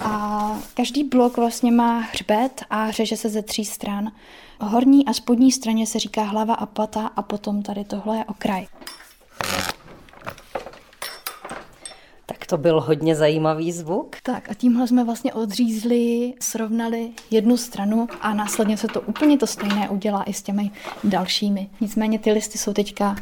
A 0.00 0.58
každý 0.74 1.04
blok 1.04 1.36
vlastně 1.36 1.72
má 1.72 1.98
hřbet 1.98 2.64
a 2.70 2.90
řeže 2.90 3.16
se 3.16 3.28
ze 3.28 3.42
tří 3.42 3.64
stran. 3.64 4.12
O 4.62 4.66
horní 4.66 5.06
a 5.06 5.12
spodní 5.12 5.52
straně 5.52 5.86
se 5.86 5.98
říká 5.98 6.22
hlava 6.22 6.54
a 6.54 6.66
pata 6.66 7.06
a 7.16 7.22
potom 7.22 7.62
tady 7.62 7.84
tohle 7.84 8.16
je 8.16 8.24
okraj. 8.24 8.66
Tak 12.26 12.46
to 12.46 12.58
byl 12.58 12.80
hodně 12.80 13.16
zajímavý 13.16 13.72
zvuk. 13.72 14.16
Tak 14.22 14.50
a 14.50 14.54
tímhle 14.54 14.88
jsme 14.88 15.04
vlastně 15.04 15.32
odřízli, 15.32 16.34
srovnali 16.40 17.10
jednu 17.30 17.56
stranu 17.56 18.08
a 18.20 18.34
následně 18.34 18.76
se 18.76 18.88
to 18.88 19.00
úplně 19.00 19.38
to 19.38 19.46
stejné 19.46 19.88
udělá 19.88 20.22
i 20.22 20.32
s 20.32 20.42
těmi 20.42 20.70
dalšími. 21.04 21.70
Nicméně 21.80 22.18
ty 22.18 22.32
listy 22.32 22.58
jsou 22.58 22.72
teďka 22.72 23.16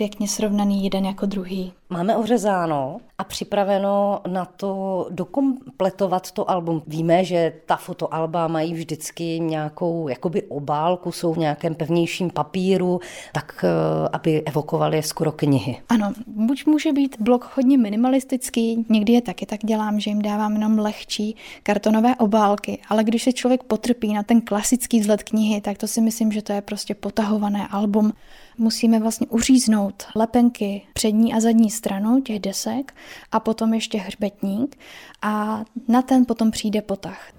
pěkně 0.00 0.28
srovnaný 0.28 0.84
jeden 0.84 1.04
jako 1.04 1.26
druhý. 1.26 1.72
Máme 1.90 2.16
ořezáno 2.16 3.00
a 3.18 3.24
připraveno 3.24 4.20
na 4.26 4.44
to 4.44 5.06
dokompletovat 5.10 6.30
to 6.30 6.50
album. 6.50 6.82
Víme, 6.86 7.24
že 7.24 7.52
ta 7.66 7.76
fotoalba 7.76 8.48
mají 8.48 8.74
vždycky 8.74 9.40
nějakou 9.40 10.08
jakoby 10.08 10.42
obálku, 10.42 11.12
jsou 11.12 11.32
v 11.32 11.38
nějakém 11.38 11.74
pevnějším 11.74 12.30
papíru, 12.30 13.00
tak 13.32 13.64
eh, 13.64 14.08
aby 14.12 14.42
evokovali 14.42 15.02
skoro 15.02 15.32
knihy. 15.32 15.76
Ano, 15.88 16.12
buď 16.26 16.66
může 16.66 16.92
být 16.92 17.16
blok 17.20 17.52
hodně 17.56 17.78
minimalistický, 17.78 18.86
někdy 18.88 19.12
je 19.12 19.22
taky 19.22 19.46
tak 19.46 19.60
dělám, 19.64 20.00
že 20.00 20.10
jim 20.10 20.22
dávám 20.22 20.52
jenom 20.52 20.78
lehčí 20.78 21.36
kartonové 21.62 22.16
obálky, 22.16 22.80
ale 22.88 23.04
když 23.04 23.22
se 23.22 23.32
člověk 23.32 23.62
potrpí 23.62 24.14
na 24.14 24.22
ten 24.22 24.40
klasický 24.40 25.00
vzhled 25.00 25.22
knihy, 25.22 25.60
tak 25.60 25.78
to 25.78 25.86
si 25.86 26.00
myslím, 26.00 26.32
že 26.32 26.42
to 26.42 26.52
je 26.52 26.62
prostě 26.62 26.94
potahované 26.94 27.68
album. 27.68 28.12
Musíme 28.60 29.00
vlastně 29.00 29.26
uříznout 29.26 30.02
lepenky 30.14 30.82
přední 30.92 31.34
a 31.34 31.40
zadní 31.40 31.70
stranu 31.70 32.20
těch 32.20 32.38
desek 32.38 32.94
a 33.32 33.40
potom 33.40 33.74
ještě 33.74 33.98
hřbetník 33.98 34.78
a 35.22 35.64
na 35.88 36.02
ten 36.02 36.24
potom 36.26 36.50
přijde 36.50 36.82
potah. 36.82 37.32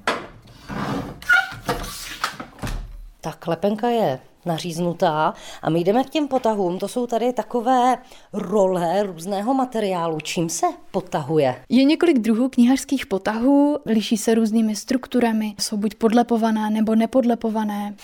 Tak 3.22 3.48
lepenka 3.48 3.90
je 3.90 4.20
naříznutá 4.46 5.34
a 5.62 5.70
my 5.70 5.80
jdeme 5.80 6.04
k 6.04 6.10
těm 6.10 6.28
potahům. 6.28 6.80
To 6.80 6.88
jsou 6.88 7.08
tady 7.08 7.34
takové 7.34 7.98
role 8.34 9.04
různého 9.04 9.54
materiálu. 9.54 10.20
Čím 10.20 10.50
se 10.50 10.68
potahuje? 10.92 11.64
Je 11.70 11.84
několik 11.84 12.20
druhů 12.20 12.50
knihařských 12.50 13.06
potahů, 13.06 13.78
liší 13.86 14.18
se 14.18 14.34
různými 14.34 14.76
strukturami, 14.76 15.56
jsou 15.60 15.78
buď 15.78 15.96
podlepované 15.96 16.70
nebo 16.70 16.96
nepodlepované. 16.96 17.96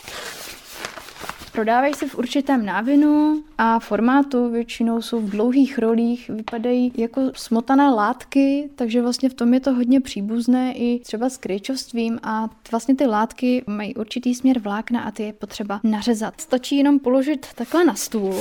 Prodávají 1.57 1.93
se 1.93 2.07
v 2.07 2.17
určitém 2.17 2.65
návinu 2.65 3.43
a 3.57 3.79
formátu, 3.79 4.49
většinou 4.49 5.01
jsou 5.01 5.19
v 5.19 5.29
dlouhých 5.29 5.79
rolích, 5.79 6.29
vypadají 6.29 6.93
jako 6.97 7.21
smotané 7.35 7.89
látky, 7.89 8.69
takže 8.75 9.01
vlastně 9.01 9.29
v 9.29 9.33
tom 9.33 9.53
je 9.53 9.59
to 9.59 9.73
hodně 9.73 10.01
příbuzné 10.01 10.73
i 10.73 10.99
třeba 10.99 11.29
s 11.29 11.37
kryčovstvím 11.37 12.19
a 12.23 12.49
vlastně 12.71 12.95
ty 12.95 13.05
látky 13.05 13.63
mají 13.67 13.95
určitý 13.95 14.35
směr 14.35 14.59
vlákna 14.59 15.01
a 15.01 15.11
ty 15.11 15.23
je 15.23 15.33
potřeba 15.33 15.79
nařezat. 15.83 16.41
Stačí 16.41 16.77
jenom 16.77 16.99
položit 16.99 17.47
takhle 17.55 17.85
na 17.85 17.95
stůl 17.95 18.35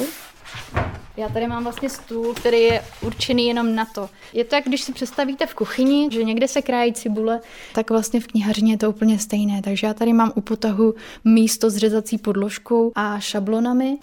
já 1.16 1.28
tady 1.28 1.46
mám 1.46 1.62
vlastně 1.62 1.90
stůl, 1.90 2.34
který 2.34 2.62
je 2.62 2.84
určený 3.02 3.46
jenom 3.46 3.74
na 3.74 3.84
to. 3.84 4.10
Je 4.32 4.44
to, 4.44 4.54
jak 4.54 4.64
když 4.64 4.80
si 4.80 4.92
představíte 4.92 5.46
v 5.46 5.54
kuchyni, 5.54 6.08
že 6.12 6.24
někde 6.24 6.48
se 6.48 6.62
krájí 6.62 6.92
cibule, 6.92 7.40
tak 7.74 7.90
vlastně 7.90 8.20
v 8.20 8.26
knihařině 8.26 8.72
je 8.72 8.78
to 8.78 8.90
úplně 8.90 9.18
stejné. 9.18 9.62
Takže 9.62 9.86
já 9.86 9.94
tady 9.94 10.12
mám 10.12 10.32
u 10.34 10.40
potahu 10.40 10.94
místo 11.24 11.70
s 11.70 11.76
řezací 11.76 12.18
podložkou 12.18 12.92
a 12.94 13.20
šablonami, 13.20 13.98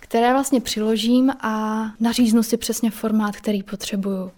které 0.00 0.32
vlastně 0.32 0.60
přiložím 0.60 1.32
a 1.40 1.84
naříznu 2.00 2.42
si 2.42 2.56
přesně 2.56 2.90
formát, 2.90 3.36
který 3.36 3.62
potřebuju. 3.62 4.30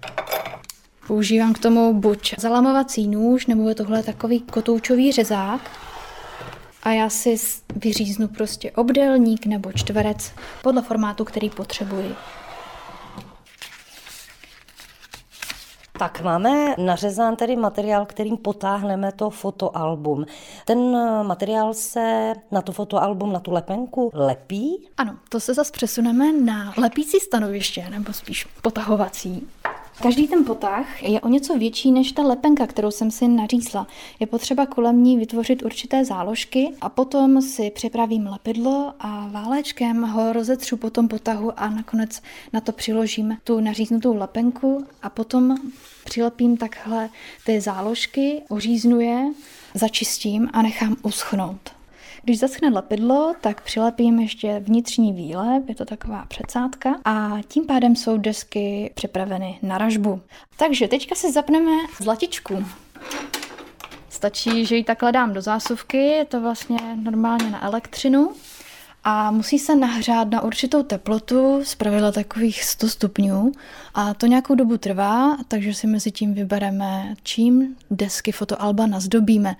Používám 1.06 1.52
k 1.52 1.58
tomu 1.58 1.94
buď 1.94 2.34
zalamovací 2.38 3.08
nůž, 3.08 3.46
nebo 3.46 3.68
je 3.68 3.74
tohle 3.74 4.02
takový 4.02 4.40
kotoučový 4.40 5.12
řezák, 5.12 5.60
a 6.82 6.90
já 6.90 7.10
si 7.10 7.36
vyříznu 7.76 8.28
prostě 8.28 8.70
obdélník 8.70 9.46
nebo 9.46 9.72
čtverec 9.72 10.32
podle 10.62 10.82
formátu, 10.82 11.24
který 11.24 11.50
potřebuji. 11.50 12.16
Tak 15.98 16.20
máme 16.20 16.74
nařezán 16.78 17.36
tedy 17.36 17.56
materiál, 17.56 18.06
kterým 18.06 18.36
potáhneme 18.36 19.12
to 19.12 19.30
fotoalbum. 19.30 20.26
Ten 20.64 20.96
materiál 21.22 21.74
se 21.74 22.34
na 22.50 22.62
to 22.62 22.72
fotoalbum, 22.72 23.32
na 23.32 23.40
tu 23.40 23.52
lepenku 23.52 24.10
lepí? 24.14 24.88
Ano, 24.96 25.16
to 25.28 25.40
se 25.40 25.54
zase 25.54 25.72
přesuneme 25.72 26.32
na 26.32 26.74
lepící 26.76 27.18
stanoviště, 27.20 27.86
nebo 27.90 28.12
spíš 28.12 28.44
potahovací. 28.44 29.48
Každý 30.02 30.28
ten 30.28 30.44
potah 30.44 31.02
je 31.02 31.20
o 31.20 31.28
něco 31.28 31.58
větší 31.58 31.92
než 31.92 32.12
ta 32.12 32.22
lepenka, 32.22 32.66
kterou 32.66 32.90
jsem 32.90 33.10
si 33.10 33.28
nařízla. 33.28 33.86
Je 34.20 34.26
potřeba 34.26 34.66
kolem 34.66 35.04
ní 35.04 35.16
vytvořit 35.16 35.62
určité 35.62 36.04
záložky 36.04 36.74
a 36.80 36.88
potom 36.88 37.42
si 37.42 37.70
připravím 37.70 38.26
lepidlo 38.26 38.92
a 39.00 39.28
válečkem 39.28 40.02
ho 40.02 40.32
rozetřu 40.32 40.76
po 40.76 40.90
tom 40.90 41.08
potahu 41.08 41.52
a 41.56 41.68
nakonec 41.68 42.22
na 42.52 42.60
to 42.60 42.72
přiložím 42.72 43.36
tu 43.44 43.60
naříznutou 43.60 44.16
lepenku 44.16 44.86
a 45.02 45.10
potom 45.10 45.56
přilepím 46.04 46.56
takhle 46.56 47.08
ty 47.46 47.60
záložky, 47.60 48.42
oříznu 48.48 49.00
je, 49.00 49.26
začistím 49.74 50.48
a 50.52 50.62
nechám 50.62 50.96
uschnout. 51.02 51.79
Když 52.22 52.38
zaschne 52.38 52.68
lepidlo, 52.68 53.34
tak 53.40 53.60
přilepím 53.60 54.20
ještě 54.20 54.62
vnitřní 54.64 55.12
výlep, 55.12 55.68
je 55.68 55.74
to 55.74 55.84
taková 55.84 56.24
předsádka 56.28 56.94
a 57.04 57.38
tím 57.48 57.66
pádem 57.66 57.96
jsou 57.96 58.16
desky 58.18 58.90
připraveny 58.94 59.58
na 59.62 59.78
ražbu. 59.78 60.20
Takže 60.56 60.88
teďka 60.88 61.14
si 61.14 61.32
zapneme 61.32 61.70
zlatičku. 62.00 62.64
Stačí, 64.08 64.66
že 64.66 64.76
ji 64.76 64.84
takhle 64.84 65.12
dám 65.12 65.32
do 65.32 65.42
zásuvky, 65.42 65.96
je 65.96 66.24
to 66.24 66.40
vlastně 66.40 66.78
normálně 67.02 67.50
na 67.50 67.64
elektřinu 67.64 68.32
a 69.04 69.30
musí 69.30 69.58
se 69.58 69.76
nahřát 69.76 70.28
na 70.30 70.40
určitou 70.40 70.82
teplotu, 70.82 71.60
zpravidla 71.64 72.12
takových 72.12 72.64
100 72.64 72.88
stupňů 72.88 73.52
a 73.94 74.14
to 74.14 74.26
nějakou 74.26 74.54
dobu 74.54 74.76
trvá, 74.76 75.36
takže 75.48 75.74
si 75.74 75.86
mezi 75.86 76.10
tím 76.10 76.34
vybereme, 76.34 77.14
čím 77.22 77.76
desky 77.90 78.32
fotoalba 78.32 78.86
nazdobíme. 78.86 79.56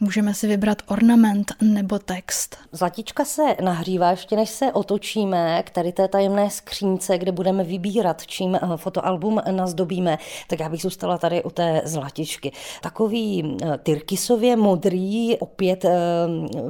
Můžeme 0.00 0.34
si 0.34 0.46
vybrat 0.46 0.82
ornament 0.86 1.52
nebo 1.62 1.98
text. 1.98 2.56
Zlatička 2.72 3.24
se 3.24 3.42
nahřívá 3.62 4.10
ještě 4.10 4.36
než 4.36 4.50
se 4.50 4.72
otočíme 4.72 5.62
k 5.62 5.70
tady 5.70 5.92
té 5.92 6.08
tajemné 6.08 6.50
skřínce, 6.50 7.18
kde 7.18 7.32
budeme 7.32 7.64
vybírat, 7.64 8.26
čím 8.26 8.54
eh, 8.54 8.60
fotoalbum 8.76 9.40
nazdobíme. 9.50 10.18
Tak 10.48 10.60
já 10.60 10.68
bych 10.68 10.80
zůstala 10.80 11.18
tady 11.18 11.42
u 11.42 11.50
té 11.50 11.82
zlatičky. 11.84 12.52
Takový 12.82 13.56
eh, 13.62 13.78
tyrkisově 13.78 14.56
modrý, 14.56 15.38
opět 15.38 15.84
eh, 15.84 15.90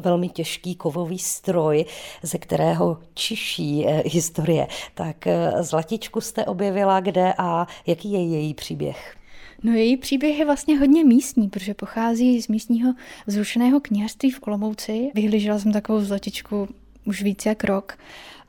velmi 0.01 0.29
těžký 0.29 0.75
kovový 0.75 1.19
stroj, 1.19 1.85
ze 2.23 2.39
kterého 2.39 2.99
čiší 3.15 3.87
historie. 4.05 4.67
Tak 4.95 5.17
zlatičku 5.61 6.21
jste 6.21 6.45
objevila 6.45 7.01
kde 7.01 7.35
a 7.39 7.67
jaký 7.87 8.13
je 8.13 8.25
její 8.25 8.55
příběh? 8.55 9.17
No 9.65 9.73
její 9.73 9.97
příběh 9.97 10.39
je 10.39 10.45
vlastně 10.45 10.79
hodně 10.79 11.05
místní, 11.05 11.49
protože 11.49 11.75
pochází 11.75 12.43
z 12.43 12.49
místního 12.49 12.95
zrušeného 13.27 13.81
knihařství 13.81 14.31
v 14.31 14.41
Olomouci. 14.43 15.11
Vyhlížela 15.15 15.59
jsem 15.59 15.73
takovou 15.73 16.01
zlatičku 16.01 16.69
už 17.05 17.23
víc 17.23 17.47
jak 17.47 17.65
rok. 17.65 17.99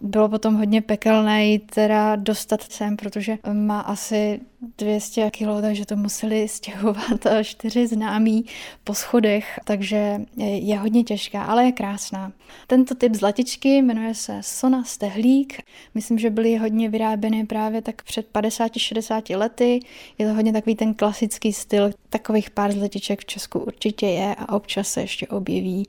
Bylo 0.05 0.29
potom 0.29 0.55
hodně 0.55 0.81
pekelné 0.81 1.45
ji 1.45 1.59
teda 1.59 2.15
dostat 2.15 2.63
sem, 2.71 2.97
protože 2.97 3.37
má 3.53 3.79
asi 3.79 4.39
200 4.77 5.31
kg, 5.31 5.61
takže 5.61 5.85
to 5.85 5.95
museli 5.95 6.47
stěhovat 6.47 7.27
čtyři 7.43 7.87
známí 7.87 8.45
po 8.83 8.93
schodech, 8.93 9.59
takže 9.63 10.21
je 10.37 10.79
hodně 10.79 11.03
těžká, 11.03 11.43
ale 11.43 11.65
je 11.65 11.71
krásná. 11.71 12.31
Tento 12.67 12.95
typ 12.95 13.15
zlatičky 13.15 13.77
jmenuje 13.77 14.15
se 14.15 14.39
Sona 14.41 14.83
Stehlík. 14.83 15.61
Myslím, 15.95 16.19
že 16.19 16.29
byly 16.29 16.57
hodně 16.57 16.89
vyráběny 16.89 17.45
právě 17.45 17.81
tak 17.81 18.03
před 18.03 18.27
50-60 18.33 19.37
lety. 19.37 19.79
Je 20.17 20.27
to 20.27 20.33
hodně 20.33 20.53
takový 20.53 20.75
ten 20.75 20.93
klasický 20.93 21.53
styl. 21.53 21.91
Takových 22.09 22.49
pár 22.49 22.71
zlatiček 22.71 23.21
v 23.21 23.25
Česku 23.25 23.59
určitě 23.59 24.07
je 24.07 24.35
a 24.35 24.55
občas 24.55 24.87
se 24.87 25.01
ještě 25.01 25.27
objeví 25.27 25.87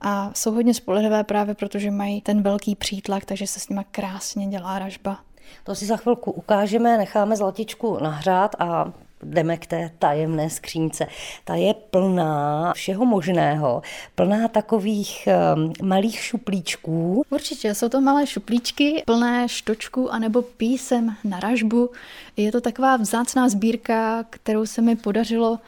a 0.00 0.30
jsou 0.34 0.52
hodně 0.52 0.74
spolehlivé 0.74 1.24
právě 1.24 1.54
protože 1.54 1.90
mají 1.90 2.20
ten 2.20 2.42
velký 2.42 2.74
přítlak, 2.74 3.24
takže 3.24 3.46
se 3.56 3.60
s 3.60 3.68
nima 3.68 3.84
krásně 3.90 4.46
dělá 4.46 4.78
ražba. 4.78 5.18
To 5.64 5.74
si 5.74 5.86
za 5.86 5.96
chvilku 5.96 6.30
ukážeme, 6.30 6.98
necháme 6.98 7.36
zlatičku 7.36 7.98
nahřát 8.02 8.56
a 8.58 8.92
jdeme 9.22 9.56
k 9.56 9.66
té 9.66 9.90
tajemné 9.98 10.50
skřínce. 10.50 11.06
Ta 11.44 11.54
je 11.54 11.74
plná 11.74 12.72
všeho 12.72 13.06
možného, 13.06 13.82
plná 14.14 14.48
takových 14.48 15.28
um, 15.56 15.72
malých 15.88 16.20
šuplíčků. 16.20 17.24
Určitě, 17.30 17.74
jsou 17.74 17.88
to 17.88 18.00
malé 18.00 18.26
šuplíčky 18.26 19.02
plné 19.06 19.48
štočku 19.48 20.12
anebo 20.12 20.42
písem 20.42 21.16
na 21.24 21.40
ražbu. 21.40 21.90
Je 22.36 22.52
to 22.52 22.60
taková 22.60 22.96
vzácná 22.96 23.48
sbírka, 23.48 24.24
kterou 24.30 24.66
se 24.66 24.82
mi 24.82 24.96
podařilo 24.96 25.58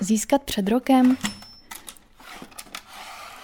získat 0.00 0.42
před 0.42 0.68
rokem. 0.68 1.16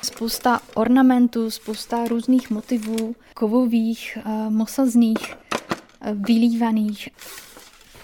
Spousta 0.03 0.61
ornamentů, 0.75 1.51
spousta 1.51 2.09
různých 2.09 2.51
motivů, 2.51 3.17
kovových, 3.35 4.19
eh, 4.25 4.51
mosazných, 4.51 5.35
eh, 6.01 6.15
vylívaných. 6.15 7.09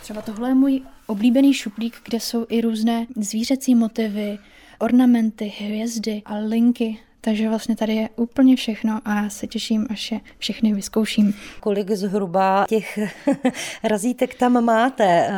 Třeba 0.02 0.22
tohle 0.22 0.48
je 0.50 0.54
můj 0.54 0.82
oblíbený 1.06 1.54
šuplík, 1.54 1.96
kde 2.04 2.20
jsou 2.20 2.46
i 2.48 2.60
různé 2.60 3.06
zvířecí 3.16 3.74
motivy, 3.74 4.38
ornamenty, 4.78 5.52
hvězdy 5.58 6.22
a 6.24 6.36
linky 6.36 6.98
takže 7.26 7.48
vlastně 7.48 7.76
tady 7.76 7.94
je 7.94 8.08
úplně 8.16 8.56
všechno 8.56 9.00
a 9.04 9.14
já 9.14 9.30
se 9.30 9.46
těším, 9.46 9.86
až 9.90 10.12
je 10.12 10.20
všechny 10.38 10.74
vyzkouším. 10.74 11.34
Kolik 11.60 11.90
zhruba 11.90 12.66
těch 12.68 12.98
razítek 13.84 14.34
tam 14.34 14.64
máte? 14.64 15.04
Eh, 15.04 15.32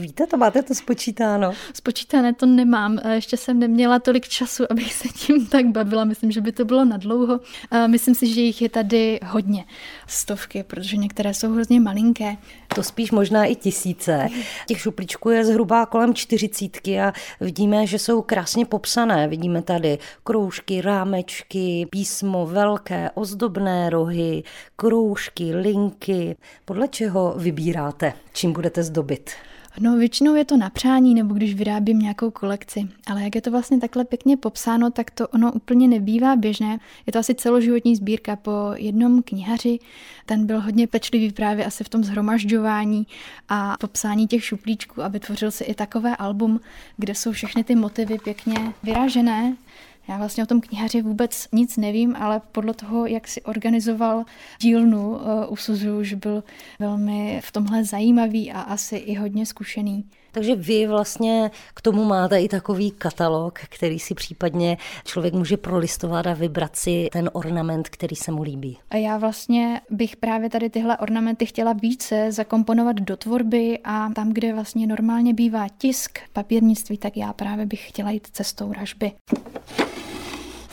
víte 0.00 0.26
to, 0.26 0.36
máte 0.36 0.62
to 0.62 0.74
spočítáno? 0.74 1.52
Spočítané 1.74 2.34
to 2.34 2.46
nemám. 2.46 2.98
Eh, 3.02 3.14
ještě 3.14 3.36
jsem 3.36 3.58
neměla 3.58 3.98
tolik 3.98 4.28
času, 4.28 4.64
abych 4.70 4.92
se 4.92 5.08
tím 5.08 5.46
tak 5.50 5.66
bavila. 5.66 6.04
Myslím, 6.04 6.30
že 6.30 6.40
by 6.40 6.52
to 6.52 6.64
bylo 6.64 6.84
nadlouho. 6.84 7.40
Eh, 7.70 7.88
myslím 7.88 8.14
si, 8.14 8.34
že 8.34 8.40
jich 8.40 8.62
je 8.62 8.68
tady 8.68 9.20
hodně. 9.24 9.64
Stovky, 10.06 10.62
protože 10.62 10.96
některé 10.96 11.34
jsou 11.34 11.52
hrozně 11.52 11.80
malinké. 11.80 12.36
To 12.74 12.82
spíš 12.82 13.10
možná 13.10 13.44
i 13.44 13.54
tisíce. 13.54 14.28
Těch 14.66 14.80
šuplíčků 14.80 15.30
je 15.30 15.44
zhruba 15.44 15.86
kolem 15.86 16.14
čtyřicítky 16.14 17.00
a 17.00 17.12
vidíme, 17.40 17.86
že 17.86 17.98
jsou 17.98 18.22
krásně 18.22 18.66
popsané. 18.66 19.28
Vidíme 19.28 19.62
tady 19.62 19.98
kroužky, 20.24 20.80
rámečky, 20.80 21.86
písmo 21.90 22.46
velké, 22.46 23.10
ozdobné 23.14 23.90
rohy, 23.90 24.42
kroužky, 24.76 25.54
linky. 25.54 26.36
Podle 26.64 26.88
čeho 26.88 27.34
vybíráte, 27.36 28.12
čím 28.32 28.52
budete 28.52 28.82
zdobit? 28.82 29.30
No 29.78 29.96
většinou 29.96 30.34
je 30.34 30.44
to 30.44 30.56
na 30.56 30.70
přání 30.70 31.14
nebo 31.14 31.34
když 31.34 31.54
vyrábím 31.54 31.98
nějakou 31.98 32.30
kolekci, 32.30 32.88
ale 33.06 33.22
jak 33.22 33.34
je 33.34 33.40
to 33.40 33.50
vlastně 33.50 33.78
takhle 33.78 34.04
pěkně 34.04 34.36
popsáno, 34.36 34.90
tak 34.90 35.10
to 35.10 35.28
ono 35.28 35.52
úplně 35.52 35.88
nebývá 35.88 36.36
běžné. 36.36 36.78
Je 37.06 37.12
to 37.12 37.18
asi 37.18 37.34
celoživotní 37.34 37.96
sbírka 37.96 38.36
po 38.36 38.52
jednom 38.74 39.22
knihaři, 39.22 39.78
ten 40.26 40.46
byl 40.46 40.60
hodně 40.60 40.86
pečlivý 40.86 41.32
právě 41.32 41.64
asi 41.64 41.84
v 41.84 41.88
tom 41.88 42.04
zhromažďování 42.04 43.06
a 43.48 43.76
popsání 43.80 44.26
těch 44.26 44.44
šuplíčků 44.44 45.02
a 45.02 45.08
vytvořil 45.08 45.50
si 45.50 45.64
i 45.64 45.74
takové 45.74 46.16
album, 46.16 46.60
kde 46.96 47.14
jsou 47.14 47.32
všechny 47.32 47.64
ty 47.64 47.74
motivy 47.74 48.18
pěkně 48.18 48.72
vyražené 48.82 49.56
já 50.10 50.18
vlastně 50.18 50.42
o 50.42 50.46
tom 50.46 50.60
knihaři 50.60 51.02
vůbec 51.02 51.48
nic 51.52 51.76
nevím, 51.76 52.16
ale 52.16 52.40
podle 52.52 52.74
toho, 52.74 53.06
jak 53.06 53.28
si 53.28 53.42
organizoval 53.42 54.24
dílnu, 54.60 55.10
uh, 55.10 55.18
usuzuju, 55.48 56.04
že 56.04 56.16
byl 56.16 56.44
velmi 56.78 57.40
v 57.44 57.52
tomhle 57.52 57.84
zajímavý 57.84 58.52
a 58.52 58.60
asi 58.60 58.96
i 58.96 59.14
hodně 59.14 59.46
zkušený. 59.46 60.04
Takže 60.32 60.56
vy 60.56 60.86
vlastně 60.86 61.50
k 61.74 61.82
tomu 61.82 62.04
máte 62.04 62.40
i 62.40 62.48
takový 62.48 62.90
katalog, 62.90 63.58
který 63.58 63.98
si 63.98 64.14
případně 64.14 64.76
člověk 65.04 65.34
může 65.34 65.56
prolistovat 65.56 66.26
a 66.26 66.34
vybrat 66.34 66.76
si 66.76 67.08
ten 67.12 67.30
ornament, 67.32 67.88
který 67.88 68.16
se 68.16 68.32
mu 68.32 68.42
líbí. 68.42 68.78
A 68.90 68.96
já 68.96 69.18
vlastně 69.18 69.80
bych 69.90 70.16
právě 70.16 70.50
tady 70.50 70.70
tyhle 70.70 70.98
ornamenty 70.98 71.46
chtěla 71.46 71.72
více 71.72 72.32
zakomponovat 72.32 72.96
do 72.96 73.16
tvorby 73.16 73.78
a 73.84 74.08
tam, 74.14 74.32
kde 74.32 74.54
vlastně 74.54 74.86
normálně 74.86 75.34
bývá 75.34 75.66
tisk, 75.78 76.18
papírnictví, 76.32 76.98
tak 76.98 77.16
já 77.16 77.32
právě 77.32 77.66
bych 77.66 77.88
chtěla 77.88 78.10
jít 78.10 78.28
cestou 78.32 78.72
ražby 78.72 79.12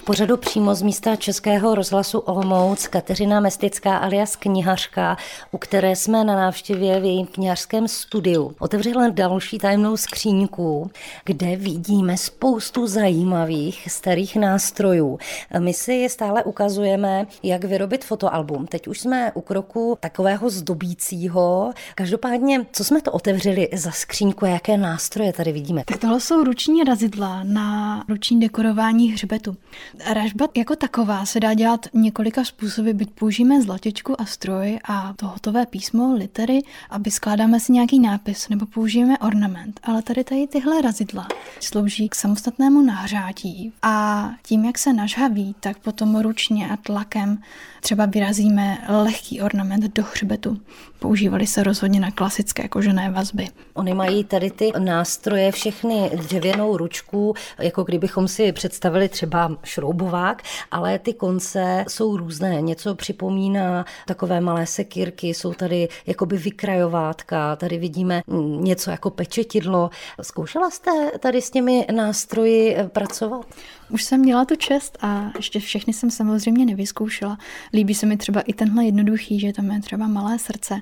pořadu 0.08 0.38
přímo 0.38 0.76
z 0.76 0.82
místa 0.82 1.16
Českého 1.16 1.76
rozhlasu 1.76 2.20
Olomouc 2.20 2.88
Kateřina 2.88 3.40
Mestická 3.40 3.98
alias 3.98 4.36
knihařka, 4.36 5.18
u 5.52 5.58
které 5.58 5.96
jsme 5.96 6.24
na 6.24 6.36
návštěvě 6.36 7.00
v 7.00 7.04
jejím 7.04 7.28
knihařském 7.28 7.88
studiu. 7.88 8.56
Otevřela 8.60 9.10
další 9.10 9.58
tajemnou 9.58 9.98
skříňku, 9.98 10.92
kde 11.26 11.56
vidíme 11.56 12.18
spoustu 12.18 12.88
zajímavých 12.88 13.92
starých 13.92 14.36
nástrojů. 14.36 15.20
My 15.60 15.74
si 15.74 15.94
je 15.94 16.10
stále 16.10 16.44
ukazujeme, 16.44 17.28
jak 17.44 17.64
vyrobit 17.64 18.06
fotoalbum. 18.06 18.68
Teď 18.68 18.88
už 18.88 19.00
jsme 19.00 19.32
u 19.34 19.42
kroku 19.42 19.98
takového 20.00 20.50
zdobícího. 20.50 21.74
Každopádně, 21.96 22.66
co 22.72 22.84
jsme 22.84 23.02
to 23.02 23.12
otevřeli 23.12 23.70
za 23.74 23.92
skříňku 23.92 24.46
a 24.46 24.50
jaké 24.50 24.78
nástroje 24.78 25.34
tady 25.34 25.52
vidíme? 25.52 25.84
Tak 25.86 25.98
tohle 25.98 26.20
jsou 26.20 26.44
ruční 26.44 26.84
razidla 26.84 27.44
na 27.44 28.04
ruční 28.10 28.40
dekorování 28.40 29.12
hřbetu. 29.12 29.58
Ražba 30.06 30.48
jako 30.58 30.76
taková 30.76 31.26
se 31.26 31.40
dá 31.40 31.54
dělat 31.54 31.86
několika 31.94 32.44
způsoby, 32.44 32.92
byť 32.92 33.12
použijeme 33.12 33.62
zlatičku 33.62 34.22
a 34.22 34.26
stroj 34.26 34.80
a 34.84 35.14
to 35.16 35.28
hotové 35.28 35.66
písmo, 35.66 36.14
litery, 36.14 36.62
aby 36.90 37.12
skládáme 37.12 37.60
si 37.60 37.72
nějaký 37.72 38.00
nápis 38.00 38.50
nebo 38.50 38.66
použijeme 38.66 39.18
ornament. 39.18 39.80
Ale 39.84 40.02
tady 40.02 40.24
tady 40.24 40.48
tyhle 40.48 40.82
razidla 40.82 41.28
slouží 41.60 42.10
k 42.10 42.16
samostatnému 42.16 42.82
nahřátí 42.82 43.74
a 43.82 44.30
tím, 44.44 44.66
jak 44.66 44.78
se 44.78 44.94
nažhaví, 44.94 45.56
tak 45.60 45.80
potom 45.80 46.20
ručně 46.20 46.70
a 46.70 46.78
tlakem 46.78 47.42
třeba 47.82 48.06
vyrazíme 48.06 48.78
lehký 48.88 49.42
ornament 49.42 49.84
do 49.84 50.04
hřbetu. 50.04 50.62
Používali 51.00 51.48
se 51.48 51.64
rozhodně 51.64 52.00
na 52.00 52.12
klasické 52.12 52.68
kožené 52.68 53.12
vazby. 53.12 53.48
Oni 53.74 53.94
mají 53.94 54.24
tady 54.24 54.52
ty 54.52 54.72
nástroje 54.80 55.52
všechny 55.52 56.12
dřevěnou 56.16 56.78
ručku, 56.78 57.34
jako 57.60 57.84
kdybychom 57.84 58.28
si 58.28 58.52
představili 58.52 59.10
třeba 59.10 59.58
šroubovák, 59.64 60.44
ale 60.72 61.00
ty 61.00 61.14
konce 61.14 61.86
jsou 61.88 62.18
různé. 62.18 62.62
Něco 62.62 62.96
připomíná 62.96 63.86
takové 64.06 64.42
malé 64.42 64.66
sekírky, 64.66 65.28
jsou 65.28 65.54
tady 65.54 65.88
jakoby 66.06 66.38
vykrajovátka, 66.38 67.56
tady 67.56 67.78
vidíme 67.78 68.22
něco 68.60 68.92
jako 68.92 69.10
pečetidlo. 69.10 69.90
Zkoušela 70.22 70.70
jste 70.70 70.92
tady 71.20 71.42
s 71.42 71.50
těmi 71.50 71.86
nástroji 71.92 72.78
pracovat? 72.88 73.46
Už 73.90 74.04
jsem 74.04 74.20
měla 74.20 74.46
tu 74.46 74.56
čest 74.56 74.98
a 75.02 75.32
ještě 75.38 75.60
všechny 75.60 75.94
jsem 75.94 76.12
samozřejmě 76.12 76.66
nevyzkoušela. 76.66 77.38
Líbí 77.74 77.96
se 77.96 78.06
mi 78.06 78.18
třeba 78.18 78.42
i 78.42 78.54
tenhle 78.54 78.86
jednoduchý, 78.86 79.40
že 79.40 79.54
tam 79.54 79.72
je 79.72 79.82
třeba 79.82 80.08
malé 80.08 80.40
srdce. 80.40 80.82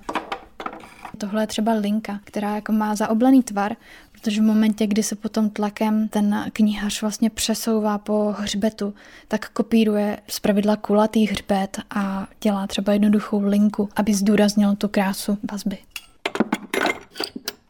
Tohle 1.18 1.44
je 1.44 1.48
třeba 1.48 1.74
linka, 1.74 2.20
která 2.24 2.56
jako 2.56 2.72
má 2.72 2.96
zaoblený 2.96 3.44
tvar, 3.44 3.76
protože 4.12 4.42
v 4.42 4.44
momentě, 4.44 4.88
kdy 4.88 5.04
se 5.04 5.16
potom 5.16 5.50
tlakem 5.50 6.08
ten 6.08 6.46
knihař 6.54 7.02
vlastně 7.02 7.30
přesouvá 7.30 7.98
po 7.98 8.36
hřbetu, 8.38 8.94
tak 9.28 9.50
kopíruje 9.50 10.20
z 10.28 10.40
pravidla 10.40 10.76
kulatý 10.76 11.26
hřbet 11.26 11.80
a 11.90 12.28
dělá 12.42 12.68
třeba 12.68 12.94
jednoduchou 12.94 13.42
linku, 13.42 13.90
aby 13.96 14.14
zdůraznil 14.14 14.76
tu 14.76 14.88
krásu 14.88 15.38
vazby. 15.52 15.78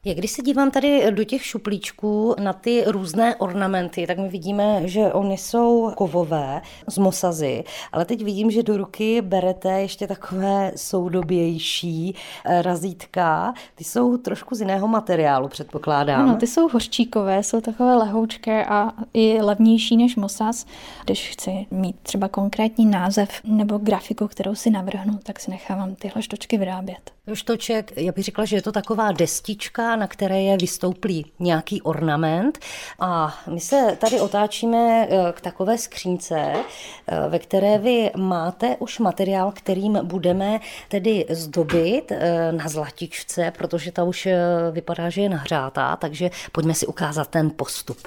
Jak 0.08 0.18
když 0.18 0.32
se 0.32 0.42
dívám 0.42 0.72
tady 0.72 1.12
do 1.12 1.24
těch 1.24 1.46
šuplíčků 1.46 2.36
na 2.40 2.54
ty 2.54 2.84
různé 2.88 3.36
ornamenty, 3.36 4.08
tak 4.08 4.18
my 4.18 4.30
vidíme, 4.30 4.88
že 4.88 5.14
oni 5.14 5.38
jsou 5.38 5.92
kovové 5.96 6.62
z 6.88 6.98
mosazy, 6.98 7.64
ale 7.92 8.06
teď 8.06 8.24
vidím, 8.24 8.52
že 8.52 8.64
do 8.64 8.78
ruky 8.78 9.22
berete 9.22 9.82
ještě 9.82 10.08
takové 10.08 10.72
soudobější 10.76 12.16
eh, 12.46 12.62
razítka. 12.62 13.54
Ty 13.76 13.84
jsou 13.84 14.18
trošku 14.18 14.56
z 14.56 14.60
jiného 14.60 14.88
materiálu, 14.88 15.48
předpokládám. 15.48 16.22
Ano, 16.22 16.36
ty 16.36 16.48
jsou 16.48 16.70
hořčíkové, 16.70 17.44
jsou 17.44 17.62
takové 17.62 17.96
lehoučké 17.96 18.66
a 18.66 18.92
i 19.14 19.42
levnější 19.42 19.98
než 19.98 20.16
mosaz. 20.16 20.66
Když 21.06 21.30
chci 21.30 21.66
mít 21.72 21.96
třeba 22.04 22.28
konkrétní 22.28 22.86
název 22.86 23.30
nebo 23.44 23.78
grafiku, 23.78 24.28
kterou 24.28 24.56
si 24.56 24.70
navrhnu, 24.70 25.20
tak 25.24 25.40
si 25.40 25.52
nechávám 25.52 25.96
tyhle 25.96 26.22
štočky 26.22 26.58
vyrábět. 26.58 27.15
Štoček, 27.34 27.92
já 27.96 28.12
bych 28.12 28.24
řekla, 28.24 28.46
že 28.46 28.56
je 28.56 28.62
to 28.62 28.72
taková 28.72 29.12
destička, 29.12 29.96
na 29.96 30.08
které 30.08 30.42
je 30.42 30.58
vystouplý 30.58 31.26
nějaký 31.40 31.82
ornament. 31.82 32.60
A 33.00 33.40
my 33.48 33.60
se 33.60 33.98
tady 34.00 34.20
otáčíme 34.20 35.08
eh, 35.10 35.34
k 35.34 35.42
takové 35.42 35.78
skřínce, 35.78 36.36
eh, 36.36 37.30
ve 37.30 37.40
které 37.40 37.78
vy 37.78 38.12
máte 38.18 38.76
už 38.80 39.00
materiál, 39.00 39.52
kterým 39.52 40.00
budeme 40.04 40.60
tedy 40.90 41.26
zdobit 41.30 42.12
eh, 42.12 42.52
na 42.52 42.68
zlatičce, 42.68 43.54
protože 43.58 43.92
ta 43.92 44.04
už 44.04 44.28
vypadá, 44.72 45.10
že 45.10 45.22
je 45.22 45.30
nahřátá, 45.30 45.96
takže 45.96 46.30
pojďme 46.52 46.74
si 46.74 46.88
ukázat 46.88 47.28
ten 47.28 47.50
postup. 47.50 47.98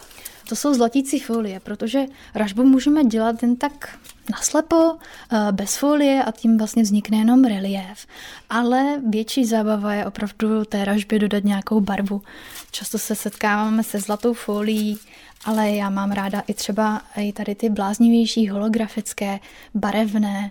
To 0.48 0.56
jsou 0.56 0.74
zlatící 0.74 1.20
folie, 1.20 1.61
protože 1.61 2.06
ražbu 2.34 2.64
můžeme 2.64 3.04
dělat 3.04 3.42
jen 3.42 3.56
tak 3.56 3.98
naslepo, 4.30 4.96
eh, 5.32 5.52
bez 5.52 5.76
folie 5.76 6.24
a 6.24 6.30
tím 6.30 6.58
vlastně 6.58 6.82
vznikne 6.82 7.18
jenom 7.18 7.44
relief. 7.44 8.06
Ale 8.50 9.00
větší 9.08 9.44
zábava 9.44 9.94
je 9.94 10.06
opravdu 10.06 10.64
té 10.64 10.84
ražbě 10.84 11.18
dodat 11.18 11.44
nějakou 11.44 11.80
barvu. 11.80 12.22
Často 12.70 12.98
se 12.98 13.14
setkáváme 13.14 13.82
se 13.82 14.00
zlatou 14.00 14.32
folií, 14.34 14.98
ale 15.44 15.70
já 15.70 15.90
mám 15.90 16.12
ráda 16.12 16.42
i 16.46 16.54
třeba 16.54 17.02
i 17.16 17.32
tady 17.32 17.54
ty 17.54 17.68
bláznivější 17.70 18.48
holografické, 18.48 19.40
barevné. 19.74 20.50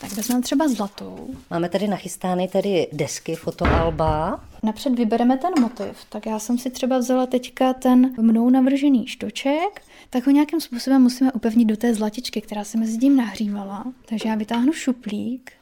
Tak 0.00 0.12
vezmeme 0.12 0.42
třeba 0.42 0.68
zlatou. 0.68 1.28
Máme 1.50 1.68
tady 1.68 1.88
nachystány 1.88 2.48
tedy 2.48 2.88
desky, 2.92 3.34
fotoalba. 3.34 4.44
Napřed 4.62 4.94
vybereme 4.94 5.36
ten 5.36 5.52
motiv. 5.60 5.96
Tak 6.08 6.26
já 6.26 6.38
jsem 6.38 6.58
si 6.58 6.70
třeba 6.70 6.98
vzala 6.98 7.26
teďka 7.26 7.72
ten 7.72 8.14
mnou 8.22 8.50
navržený 8.50 9.06
štoček, 9.06 9.82
tak 10.10 10.26
ho 10.26 10.32
nějakým 10.32 10.60
způsobem 10.60 11.02
musíme 11.02 11.32
upevnit 11.32 11.64
do 11.64 11.76
té 11.76 11.94
zlatičky, 11.94 12.40
která 12.40 12.64
se 12.64 12.78
mezi 12.78 12.98
tím 12.98 13.16
nahřívala. 13.16 13.84
Takže 14.08 14.28
já 14.28 14.34
vytáhnu 14.34 14.72
šuplík 14.72 15.52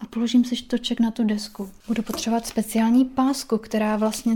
a 0.00 0.06
položím 0.10 0.44
si 0.44 0.56
štoček 0.56 1.00
na 1.00 1.10
tu 1.10 1.24
desku. 1.24 1.70
Budu 1.88 2.02
potřebovat 2.02 2.46
speciální 2.46 3.04
pásku, 3.04 3.58
která 3.58 3.96
vlastně 3.96 4.34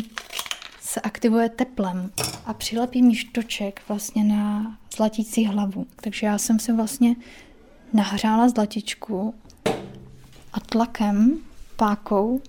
se 0.80 1.00
aktivuje 1.00 1.48
teplem 1.48 2.10
a 2.46 2.54
přilepím 2.54 3.14
štoček 3.14 3.82
vlastně 3.88 4.24
na 4.24 4.76
zlatící 4.96 5.44
hlavu. 5.44 5.86
Takže 6.00 6.26
já 6.26 6.38
jsem 6.38 6.58
si 6.58 6.72
vlastně 6.72 7.16
nahřála 7.94 8.48
zlatičku 8.48 9.34
a 10.52 10.60
tlakem, 10.60 11.38
pákou 11.76 12.40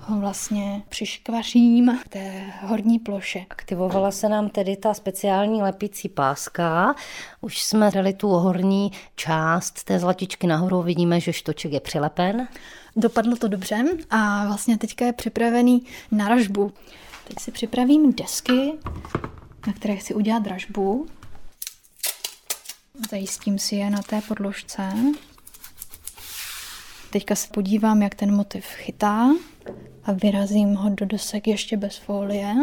ho 0.00 0.20
vlastně 0.20 0.82
přiškvařím 0.88 1.98
k 2.04 2.08
té 2.08 2.52
horní 2.62 2.98
ploše. 2.98 3.44
Aktivovala 3.50 4.10
se 4.10 4.28
nám 4.28 4.48
tedy 4.48 4.76
ta 4.76 4.94
speciální 4.94 5.62
lepící 5.62 6.08
páska. 6.08 6.94
Už 7.40 7.62
jsme 7.62 7.90
dali 7.90 8.12
tu 8.12 8.28
horní 8.28 8.92
část 9.16 9.84
té 9.84 9.98
zlatičky 9.98 10.46
nahoru, 10.46 10.82
vidíme, 10.82 11.20
že 11.20 11.32
štoček 11.32 11.72
je 11.72 11.80
přilepen. 11.80 12.48
Dopadlo 12.96 13.36
to 13.36 13.48
dobře 13.48 13.84
a 14.10 14.46
vlastně 14.46 14.78
teďka 14.78 15.04
je 15.04 15.12
připravený 15.12 15.82
na 16.10 16.28
ražbu. 16.28 16.72
Teď 17.28 17.38
si 17.40 17.50
připravím 17.50 18.12
desky, 18.12 18.72
na 19.66 19.72
které 19.72 19.96
chci 19.96 20.14
udělat 20.14 20.42
dražbu. 20.42 21.06
Zajistím 23.08 23.58
si 23.58 23.76
je 23.76 23.90
na 23.90 24.02
té 24.02 24.20
podložce. 24.20 24.92
Teďka 27.10 27.34
se 27.34 27.48
podívám, 27.48 28.02
jak 28.02 28.14
ten 28.14 28.36
motiv 28.36 28.64
chytá 28.64 29.30
a 30.04 30.12
vyrazím 30.12 30.74
ho 30.74 30.90
do 30.90 31.06
dosek 31.06 31.46
ještě 31.46 31.76
bez 31.76 31.96
folie. 31.96 32.54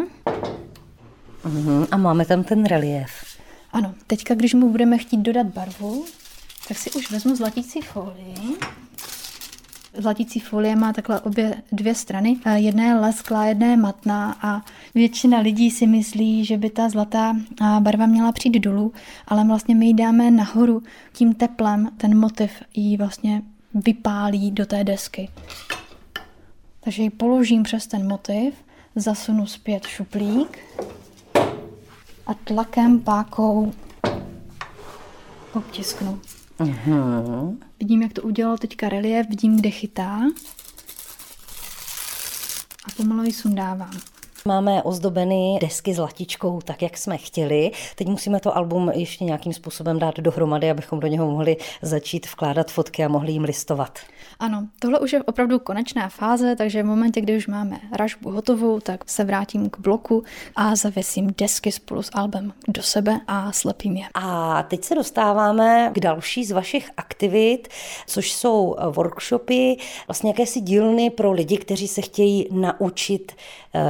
Uhum, 1.44 1.86
a 1.90 1.96
máme 1.96 2.24
tam 2.24 2.44
ten 2.44 2.66
relief. 2.66 3.10
Ano, 3.72 3.94
teďka, 4.06 4.34
když 4.34 4.54
mu 4.54 4.70
budeme 4.70 4.98
chtít 4.98 5.16
dodat 5.16 5.46
barvu, 5.46 6.04
tak 6.68 6.78
si 6.78 6.90
už 6.90 7.10
vezmu 7.10 7.36
zlatící 7.36 7.80
folii. 7.80 8.56
Zlatící 9.94 10.40
folie 10.40 10.76
má 10.76 10.92
takhle 10.92 11.20
obě 11.20 11.62
dvě 11.72 11.94
strany. 11.94 12.36
Jedna 12.54 12.84
je 12.84 12.94
lesklá, 12.94 13.44
jedna 13.44 13.66
je 13.66 13.76
matná 13.76 14.36
a 14.42 14.62
většina 14.94 15.38
lidí 15.38 15.70
si 15.70 15.86
myslí, 15.86 16.44
že 16.44 16.56
by 16.56 16.70
ta 16.70 16.88
zlatá 16.88 17.36
barva 17.80 18.06
měla 18.06 18.32
přijít 18.32 18.58
dolů, 18.58 18.92
ale 19.28 19.44
vlastně 19.44 19.74
my 19.74 19.86
ji 19.86 19.94
dáme 19.94 20.30
nahoru 20.30 20.82
tím 21.12 21.34
teplem, 21.34 21.90
ten 21.96 22.18
motiv 22.18 22.50
ji 22.74 22.96
vlastně 22.96 23.42
vypálí 23.74 24.50
do 24.50 24.66
té 24.66 24.84
desky. 24.84 25.28
Takže 26.80 27.02
ji 27.02 27.10
položím 27.10 27.62
přes 27.62 27.86
ten 27.86 28.08
motiv, 28.08 28.54
zasunu 28.96 29.46
zpět 29.46 29.86
šuplík 29.86 30.58
a 32.26 32.34
tlakem 32.34 33.00
pákou 33.00 33.72
obtisknu. 35.54 36.20
Uh-huh. 36.58 37.58
Vidím, 37.80 38.02
jak 38.02 38.12
to 38.12 38.22
udělalo 38.22 38.56
teďka 38.58 38.88
relief, 38.88 39.26
vidím, 39.28 39.56
kde 39.56 39.70
chytá. 39.70 40.20
A 42.84 42.92
pomalu 42.96 43.24
ji 43.24 43.32
sundávám. 43.32 44.17
Máme 44.48 44.82
ozdobeny 44.82 45.58
desky 45.60 45.94
zlatičkou, 45.94 46.60
tak 46.60 46.82
jak 46.82 46.96
jsme 46.96 47.16
chtěli. 47.16 47.70
Teď 47.96 48.08
musíme 48.08 48.40
to 48.40 48.56
album 48.56 48.90
ještě 48.94 49.24
nějakým 49.24 49.52
způsobem 49.52 49.98
dát 49.98 50.20
dohromady, 50.20 50.70
abychom 50.70 51.00
do 51.00 51.06
něho 51.06 51.30
mohli 51.30 51.56
začít 51.82 52.26
vkládat 52.26 52.70
fotky 52.70 53.04
a 53.04 53.08
mohli 53.08 53.32
jim 53.32 53.44
listovat. 53.44 53.98
Ano, 54.38 54.68
tohle 54.78 55.00
už 55.00 55.12
je 55.12 55.22
opravdu 55.22 55.58
konečná 55.58 56.08
fáze, 56.08 56.56
takže 56.56 56.82
v 56.82 56.86
momentě, 56.86 57.20
kdy 57.20 57.36
už 57.36 57.46
máme 57.46 57.80
ražbu 57.92 58.30
hotovou, 58.30 58.80
tak 58.80 59.10
se 59.10 59.24
vrátím 59.24 59.70
k 59.70 59.78
bloku 59.78 60.24
a 60.56 60.76
zavěsím 60.76 61.34
desky 61.38 61.72
spolu 61.72 62.02
s 62.02 62.10
albem 62.12 62.52
do 62.68 62.82
sebe 62.82 63.20
a 63.26 63.52
slepím 63.52 63.96
je. 63.96 64.06
A 64.14 64.62
teď 64.62 64.84
se 64.84 64.94
dostáváme 64.94 65.90
k 65.94 66.00
další 66.00 66.44
z 66.44 66.50
vašich 66.50 66.90
aktivit, 66.96 67.68
což 68.06 68.32
jsou 68.32 68.76
workshopy, 68.90 69.76
vlastně 70.08 70.30
jakési 70.30 70.60
dílny 70.60 71.10
pro 71.10 71.32
lidi, 71.32 71.56
kteří 71.56 71.88
se 71.88 72.02
chtějí 72.02 72.48
naučit 72.50 73.32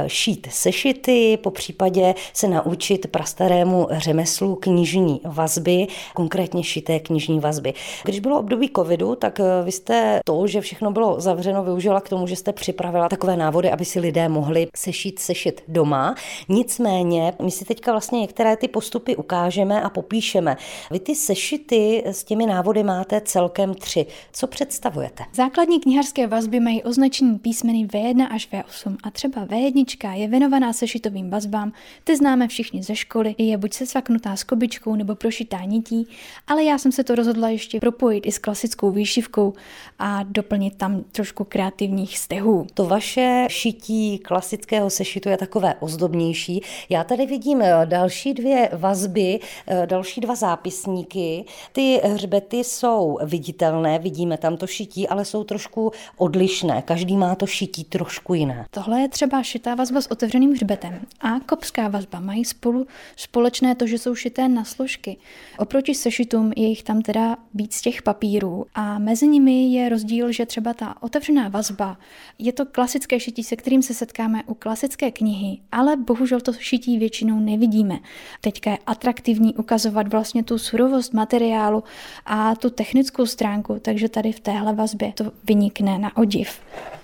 šít 0.07 0.47
sešity, 0.51 1.37
po 1.43 1.51
případě 1.51 2.15
se 2.33 2.47
naučit 2.47 3.07
prastarému 3.07 3.87
řemeslu 3.91 4.55
knižní 4.55 5.21
vazby, 5.23 5.87
konkrétně 6.13 6.63
šité 6.63 6.99
knižní 6.99 7.39
vazby. 7.39 7.73
Když 8.03 8.19
bylo 8.19 8.39
období 8.39 8.69
covidu, 8.75 9.15
tak 9.15 9.39
eh, 9.39 9.43
vy 9.63 9.71
jste 9.71 10.19
to, 10.25 10.47
že 10.47 10.61
všechno 10.61 10.91
bylo 10.91 11.21
zavřeno, 11.21 11.63
využila 11.63 12.01
k 12.01 12.09
tomu, 12.09 12.27
že 12.27 12.35
jste 12.35 12.53
připravila 12.53 13.09
takové 13.09 13.37
návody, 13.37 13.71
aby 13.71 13.85
si 13.85 13.99
lidé 13.99 14.29
mohli 14.29 14.67
sešít 14.75 15.19
sešit 15.19 15.63
doma. 15.67 16.15
Nicméně, 16.49 17.33
my 17.41 17.51
si 17.51 17.65
teďka 17.65 17.91
vlastně 17.91 18.19
některé 18.19 18.57
ty 18.57 18.67
postupy 18.67 19.15
ukážeme 19.15 19.81
a 19.81 19.89
popíšeme. 19.89 20.57
Vy 20.91 20.99
ty 20.99 21.15
sešity 21.15 22.03
s 22.05 22.23
těmi 22.23 22.45
návody 22.45 22.83
máte 22.83 23.21
celkem 23.21 23.73
tři. 23.73 24.05
Co 24.33 24.47
představujete? 24.47 25.23
Základní 25.33 25.79
knihařské 25.79 26.27
vazby 26.27 26.59
mají 26.59 26.83
označení 26.83 27.39
písmeny 27.39 27.85
V1 27.85 28.27
až 28.31 28.49
V8 28.51 28.97
a 29.03 29.11
třeba 29.11 29.45
V1 29.45 29.68
je 30.13 30.27
věnovaná 30.27 30.73
sešitovým 30.73 31.29
vazbám, 31.29 31.71
ty 32.03 32.17
známe 32.17 32.47
všichni 32.47 32.83
ze 32.83 32.95
školy, 32.95 33.35
je 33.37 33.57
buď 33.57 33.73
se 33.73 33.85
svaknutá 33.85 34.35
s 34.35 34.43
kobičkou 34.43 34.95
nebo 34.95 35.15
prošitá 35.15 35.63
nití, 35.63 36.07
ale 36.47 36.63
já 36.63 36.77
jsem 36.77 36.91
se 36.91 37.03
to 37.03 37.15
rozhodla 37.15 37.49
ještě 37.49 37.79
propojit 37.79 38.25
i 38.25 38.31
s 38.31 38.37
klasickou 38.37 38.91
výšivkou 38.91 39.53
a 39.99 40.23
doplnit 40.23 40.75
tam 40.75 41.03
trošku 41.11 41.43
kreativních 41.43 42.17
stehů. 42.19 42.67
To 42.73 42.85
vaše 42.85 43.47
šití 43.49 44.19
klasického 44.19 44.89
sešitu 44.89 45.29
je 45.29 45.37
takové 45.37 45.75
ozdobnější. 45.79 46.61
Já 46.89 47.03
tady 47.03 47.25
vidím 47.25 47.61
eh, 47.61 47.85
další 47.85 48.33
dvě 48.33 48.69
vazby, 48.73 49.39
eh, 49.67 49.87
další 49.87 50.21
dva 50.21 50.35
zápisníky. 50.35 51.45
Ty 51.71 52.01
hřbety 52.03 52.63
jsou 52.63 53.17
viditelné, 53.23 53.99
vidíme 53.99 54.37
tam 54.37 54.57
to 54.57 54.67
šití, 54.67 55.07
ale 55.07 55.25
jsou 55.25 55.43
trošku 55.43 55.91
odlišné. 56.17 56.81
Každý 56.81 57.17
má 57.17 57.35
to 57.35 57.45
šití 57.45 57.83
trošku 57.83 58.33
jiné. 58.33 58.65
Tohle 58.71 59.01
je 59.01 59.09
třeba 59.09 59.43
šitá 59.59 59.75
vazba 59.75 60.01
s 60.01 60.11
otevřeným 60.11 60.51
hřbetem 60.51 60.99
a 61.19 61.39
kopská 61.39 61.87
vazba 61.87 62.19
mají 62.19 62.45
spolu 62.45 62.87
společné 63.15 63.75
to, 63.75 63.87
že 63.87 63.97
jsou 63.97 64.15
šité 64.15 64.47
na 64.47 64.63
složky. 64.63 65.17
Oproti 65.57 65.95
sešitům 65.95 66.53
je 66.55 66.67
jich 66.67 66.83
tam 66.83 67.01
teda 67.01 67.37
víc 67.53 67.81
těch 67.81 68.01
papírů 68.01 68.65
a 68.75 68.99
mezi 68.99 69.27
nimi 69.27 69.73
je 69.73 69.89
rozdíl, 69.89 70.31
že 70.31 70.45
třeba 70.45 70.73
ta 70.73 70.95
otevřená 71.01 71.49
vazba 71.49 71.97
je 72.37 72.53
to 72.53 72.65
klasické 72.65 73.19
šití, 73.19 73.43
se 73.43 73.55
kterým 73.55 73.81
se 73.81 73.93
setkáme 73.93 74.43
u 74.43 74.53
klasické 74.53 75.11
knihy, 75.11 75.59
ale 75.71 75.97
bohužel 75.97 76.41
to 76.41 76.53
šití 76.53 76.97
většinou 76.97 77.39
nevidíme. 77.39 77.99
Teďka 78.41 78.71
je 78.71 78.77
atraktivní 78.85 79.55
ukazovat 79.55 80.07
vlastně 80.07 80.43
tu 80.43 80.57
surovost 80.57 81.13
materiálu 81.13 81.83
a 82.25 82.55
tu 82.55 82.69
technickou 82.69 83.25
stránku, 83.25 83.79
takže 83.81 84.09
tady 84.09 84.31
v 84.31 84.39
téhle 84.39 84.73
vazbě 84.73 85.13
to 85.13 85.31
vynikne 85.43 85.97
na 85.97 86.17
odiv. 86.17 86.59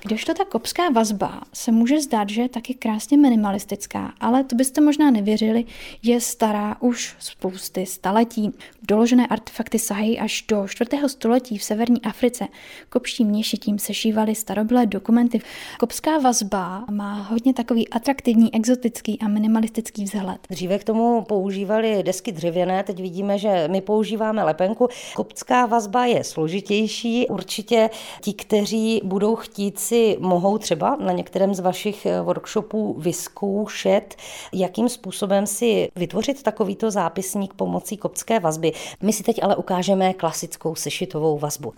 Kdežto 0.06 0.34
ta 0.34 0.46
kopská 0.46 0.90
vazba 0.90 1.42
se 1.54 1.72
může 1.72 2.02
zdát, 2.02 2.30
že 2.30 2.45
je 2.46 2.50
taky 2.50 2.74
krásně 2.74 3.18
minimalistická, 3.18 4.14
ale 4.20 4.44
to 4.44 4.56
byste 4.56 4.82
možná 4.82 5.12
nevěřili, 5.12 5.66
je 6.04 6.22
stará 6.22 6.82
už 6.82 7.16
spousty 7.20 7.86
staletí. 7.86 8.52
Doložené 8.88 9.28
artefakty 9.28 9.80
sahají 9.80 10.20
až 10.20 10.46
do 10.48 10.68
4. 10.68 10.90
století 11.08 11.58
v 11.58 11.64
severní 11.64 12.02
Africe. 12.02 12.48
Kopštím 12.90 13.28
měšitím 13.28 13.80
sešívaly 13.80 14.36
starobylé 14.36 14.86
dokumenty. 14.86 15.42
Kopská 15.80 16.18
vazba 16.18 16.86
má 16.92 17.22
hodně 17.22 17.54
takový 17.54 17.90
atraktivní, 17.90 18.56
exotický 18.56 19.20
a 19.20 19.28
minimalistický 19.28 20.04
vzhled. 20.04 20.38
Dříve 20.50 20.80
k 20.80 20.84
tomu 20.84 21.22
používali 21.22 22.04
desky 22.04 22.32
dřevěné, 22.32 22.84
teď 22.84 23.02
vidíme, 23.02 23.38
že 23.38 23.68
my 23.72 23.82
používáme 23.82 24.44
lepenku. 24.44 24.88
Kopská 25.16 25.66
vazba 25.66 26.06
je 26.06 26.24
složitější. 26.24 27.28
Určitě 27.28 27.90
ti, 28.22 28.34
kteří 28.34 29.02
budou 29.04 29.36
chtít 29.36 29.80
si, 29.80 30.18
mohou 30.20 30.58
třeba 30.58 30.96
na 30.96 31.12
některém 31.12 31.54
z 31.54 31.60
vašich 31.60 32.08
workshopů 32.36 32.96
vyzkoušet, 33.00 34.16
jakým 34.54 34.90
způsobem 34.90 35.48
si 35.48 35.92
vytvořit 35.96 36.44
takovýto 36.44 36.92
zápisník 36.92 37.54
pomocí 37.54 37.98
kopské 37.98 38.40
vazby. 38.40 38.72
My 39.02 39.14
si 39.14 39.24
teď 39.24 39.44
ale 39.44 39.56
ukážeme 39.56 40.14
klasickou 40.14 40.76
sešitovou 40.76 41.40
vazbu. 41.40 41.74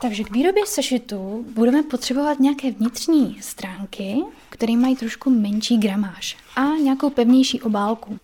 Takže 0.00 0.24
k 0.24 0.30
výrobě 0.30 0.66
sešitu 0.66 1.44
budeme 1.54 1.82
potřebovat 1.82 2.40
nějaké 2.40 2.70
vnitřní 2.70 3.36
stránky, 3.40 4.16
které 4.48 4.76
mají 4.76 4.96
trošku 4.96 5.30
menší 5.30 5.78
gramáž 5.78 6.36
a 6.56 6.64
nějakou 6.64 7.10
pevnější 7.10 7.60
obálku. 7.60 8.18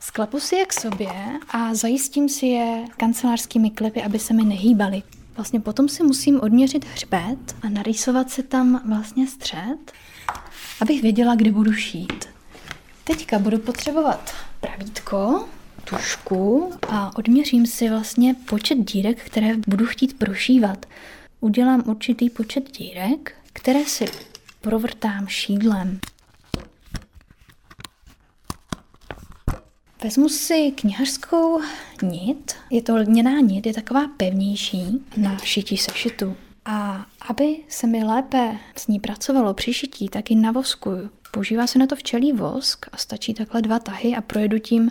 Sklepu 0.00 0.40
si 0.40 0.56
je 0.56 0.66
k 0.66 0.72
sobě 0.72 1.12
a 1.50 1.74
zajistím 1.74 2.28
si 2.28 2.46
je 2.46 2.84
kancelářskými 2.96 3.70
klipy, 3.70 4.02
aby 4.02 4.18
se 4.18 4.34
mi 4.34 4.44
nehýbaly. 4.44 5.02
Vlastně 5.36 5.60
potom 5.60 5.88
si 5.88 6.02
musím 6.02 6.40
odměřit 6.40 6.84
hřbet 6.84 7.56
a 7.62 7.68
narýsovat 7.68 8.30
si 8.30 8.42
tam 8.42 8.82
vlastně 8.88 9.26
střed, 9.26 9.92
abych 10.80 11.02
věděla, 11.02 11.34
kde 11.34 11.52
budu 11.52 11.72
šít. 11.72 12.24
Teďka 13.04 13.38
budu 13.38 13.58
potřebovat 13.58 14.34
pravítko, 14.60 15.48
tušku 15.84 16.72
a 16.88 17.16
odměřím 17.16 17.66
si 17.66 17.88
vlastně 17.88 18.34
počet 18.34 18.74
dírek, 18.74 19.24
které 19.24 19.56
budu 19.66 19.86
chtít 19.86 20.18
prošívat. 20.18 20.86
Udělám 21.40 21.82
určitý 21.86 22.30
počet 22.30 22.78
dírek, 22.78 23.34
které 23.52 23.84
si 23.84 24.04
provrtám 24.60 25.26
šídlem. 25.26 26.00
Vezmu 30.04 30.28
si 30.28 30.72
knihařskou 30.74 31.60
nit, 32.02 32.52
je 32.70 32.82
to 32.82 32.96
lněná 32.96 33.40
nit, 33.40 33.66
je 33.66 33.74
taková 33.74 34.00
pevnější 34.16 35.04
na 35.16 35.38
šití 35.38 35.76
sešitu. 35.76 36.36
A 36.64 37.06
aby 37.28 37.56
se 37.68 37.86
mi 37.86 38.04
lépe 38.04 38.56
s 38.76 38.86
ní 38.86 39.00
pracovalo 39.00 39.54
při 39.54 39.74
šití, 39.74 40.08
tak 40.08 40.30
ji 40.30 40.36
navoskuju. 40.36 41.10
Používá 41.30 41.66
se 41.66 41.78
na 41.78 41.86
to 41.86 41.96
včelí 41.96 42.32
vosk 42.32 42.86
a 42.92 42.96
stačí 42.96 43.34
takhle 43.34 43.62
dva 43.62 43.78
tahy 43.78 44.16
a 44.16 44.20
projedu 44.20 44.58
tím 44.58 44.90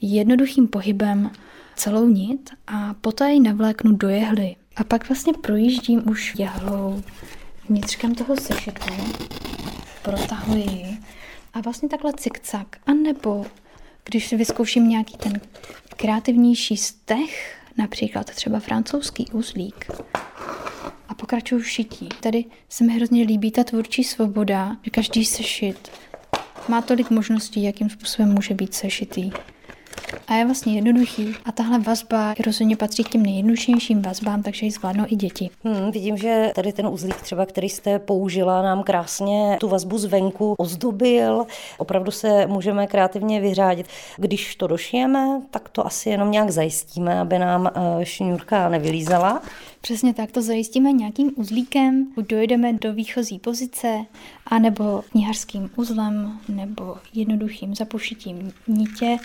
jednoduchým 0.00 0.68
pohybem 0.68 1.30
celou 1.76 2.08
nit 2.08 2.50
a 2.66 2.94
poté 2.94 3.32
ji 3.32 3.40
navléknu 3.40 3.92
do 3.92 4.08
jehly. 4.08 4.56
A 4.76 4.84
pak 4.84 5.08
vlastně 5.08 5.32
projíždím 5.32 6.08
už 6.10 6.34
jehlou 6.38 7.02
vnitřkem 7.68 8.14
toho 8.14 8.36
sešitu, 8.36 8.94
protahuji 10.02 10.98
a 11.54 11.60
vlastně 11.60 11.88
takhle 11.88 12.12
cikcak. 12.12 12.76
A 12.86 12.92
nebo 12.92 13.46
když 14.04 14.28
si 14.28 14.36
vyzkouším 14.36 14.88
nějaký 14.88 15.16
ten 15.16 15.40
kreativnější 15.96 16.76
stech, 16.76 17.58
například 17.76 18.26
třeba 18.26 18.60
francouzský 18.60 19.26
uzlík, 19.32 19.86
pokračuju 21.20 21.60
v 21.60 21.68
šití. 21.68 22.08
Tady 22.20 22.44
se 22.68 22.84
mi 22.84 22.92
hrozně 22.92 23.22
líbí 23.22 23.50
ta 23.50 23.64
tvůrčí 23.64 24.04
svoboda, 24.04 24.76
že 24.82 24.90
každý 24.90 25.24
sešit 25.24 25.90
má 26.68 26.82
tolik 26.82 27.10
možností, 27.10 27.62
jakým 27.62 27.90
způsobem 27.90 28.34
může 28.34 28.54
být 28.54 28.74
sešitý. 28.74 29.30
A 30.28 30.34
je 30.34 30.44
vlastně 30.44 30.74
jednoduchý. 30.74 31.34
A 31.44 31.52
tahle 31.52 31.78
vazba 31.78 32.34
rozhodně 32.46 32.76
patří 32.76 33.04
k 33.04 33.08
těm 33.08 33.22
nejjednodušším 33.22 34.02
vazbám, 34.02 34.42
takže 34.42 34.66
ji 34.66 34.70
zvládnou 34.70 35.04
i 35.08 35.16
děti. 35.16 35.50
Hmm, 35.64 35.90
vidím, 35.90 36.16
že 36.16 36.50
tady 36.54 36.72
ten 36.72 36.86
uzlík 36.86 37.20
třeba, 37.22 37.46
který 37.46 37.68
jste 37.68 37.98
použila, 37.98 38.62
nám 38.62 38.82
krásně 38.82 39.56
tu 39.60 39.68
vazbu 39.68 39.98
zvenku 39.98 40.54
ozdobil. 40.58 41.46
Opravdu 41.78 42.10
se 42.10 42.46
můžeme 42.46 42.86
kreativně 42.86 43.40
vyřádit. 43.40 43.86
Když 44.16 44.56
to 44.56 44.66
došijeme, 44.66 45.42
tak 45.50 45.68
to 45.68 45.86
asi 45.86 46.10
jenom 46.10 46.30
nějak 46.30 46.50
zajistíme, 46.50 47.20
aby 47.20 47.38
nám 47.38 47.70
eh, 47.74 48.04
šňůrka 48.04 48.68
nevylízala. 48.68 49.42
Přesně 49.80 50.14
tak, 50.14 50.32
to 50.32 50.42
zajistíme 50.42 50.92
nějakým 50.92 51.32
uzlíkem, 51.36 52.06
buď 52.14 52.26
dojdeme 52.26 52.72
do 52.72 52.92
výchozí 52.92 53.38
pozice, 53.38 54.04
anebo 54.46 55.02
knihařským 55.10 55.70
uzlem, 55.76 56.38
nebo 56.48 56.96
jednoduchým 57.14 57.74
zapušitím 57.74 58.52
nitě 58.68 59.18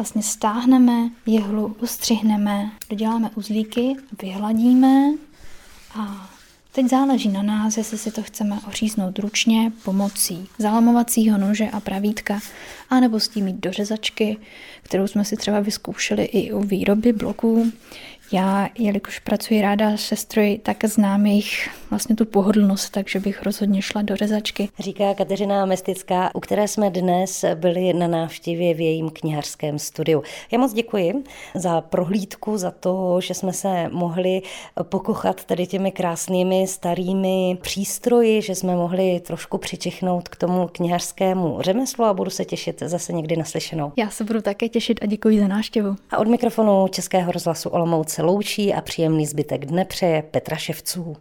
vlastně 0.00 0.22
stáhneme 0.22 1.10
jehlu, 1.26 1.76
ustřihneme, 1.80 2.70
doděláme 2.90 3.30
uzlíky, 3.34 3.96
vyhladíme 4.22 5.12
a 5.94 6.30
teď 6.72 6.88
záleží 6.88 7.28
na 7.28 7.42
nás, 7.42 7.76
jestli 7.76 7.98
si 7.98 8.10
to 8.10 8.22
chceme 8.22 8.58
oříznout 8.68 9.18
ručně 9.18 9.72
pomocí 9.84 10.48
zalamovacího 10.58 11.38
nože 11.38 11.70
a 11.72 11.80
pravítka, 11.80 12.40
anebo 12.90 13.20
s 13.20 13.28
tím 13.28 13.44
mít 13.44 13.56
do 13.56 13.72
řezačky, 13.72 14.36
kterou 14.82 15.06
jsme 15.06 15.24
si 15.24 15.36
třeba 15.36 15.60
vyzkoušeli 15.60 16.24
i 16.24 16.52
u 16.52 16.62
výroby 16.62 17.12
bloků. 17.12 17.72
Já, 18.32 18.68
jelikož 18.78 19.18
pracuji 19.18 19.62
ráda 19.62 19.96
se 19.96 20.16
stroji, 20.16 20.58
tak 20.58 20.84
znám 20.84 21.26
jejich 21.26 21.70
vlastně 21.90 22.16
tu 22.16 22.24
pohodlnost, 22.24 22.92
takže 22.92 23.20
bych 23.20 23.42
rozhodně 23.42 23.82
šla 23.82 24.02
do 24.02 24.16
rezačky. 24.16 24.68
Říká 24.78 25.14
Kateřina 25.14 25.66
Mestická, 25.66 26.34
u 26.34 26.40
které 26.40 26.68
jsme 26.68 26.90
dnes 26.90 27.44
byli 27.54 27.92
na 27.92 28.08
návštěvě 28.08 28.74
v 28.74 28.80
jejím 28.80 29.10
knihařském 29.10 29.78
studiu. 29.78 30.22
Já 30.52 30.58
moc 30.58 30.72
děkuji 30.72 31.24
za 31.54 31.80
prohlídku, 31.80 32.58
za 32.58 32.70
to, 32.70 33.20
že 33.20 33.34
jsme 33.34 33.52
se 33.52 33.88
mohli 33.88 34.42
pokochat 34.82 35.44
tady 35.44 35.66
těmi 35.66 35.92
krásnými 35.92 36.66
starými 36.66 37.58
přístroji, 37.60 38.42
že 38.42 38.54
jsme 38.54 38.76
mohli 38.76 39.20
trošku 39.20 39.58
přičichnout 39.58 40.28
k 40.28 40.36
tomu 40.36 40.68
knihařskému 40.72 41.58
řemeslu 41.60 42.04
a 42.04 42.14
budu 42.14 42.30
se 42.30 42.44
těšit 42.44 42.82
zase 42.86 43.12
někdy 43.12 43.36
naslyšenou. 43.36 43.92
Já 43.96 44.10
se 44.10 44.24
budu 44.24 44.40
také 44.40 44.68
těšit 44.68 44.98
a 45.02 45.06
děkuji 45.06 45.40
za 45.40 45.48
návštěvu. 45.48 45.96
A 46.10 46.18
od 46.18 46.28
mikrofonu 46.28 46.88
Českého 46.88 47.32
rozhlasu 47.32 47.68
Olomouce 47.68 48.19
loučí 48.22 48.74
a 48.74 48.80
příjemný 48.80 49.26
zbytek 49.26 49.66
dne 49.66 49.84
přeje 49.84 50.22
Petra 50.22 50.56
Ševců. 50.56 51.16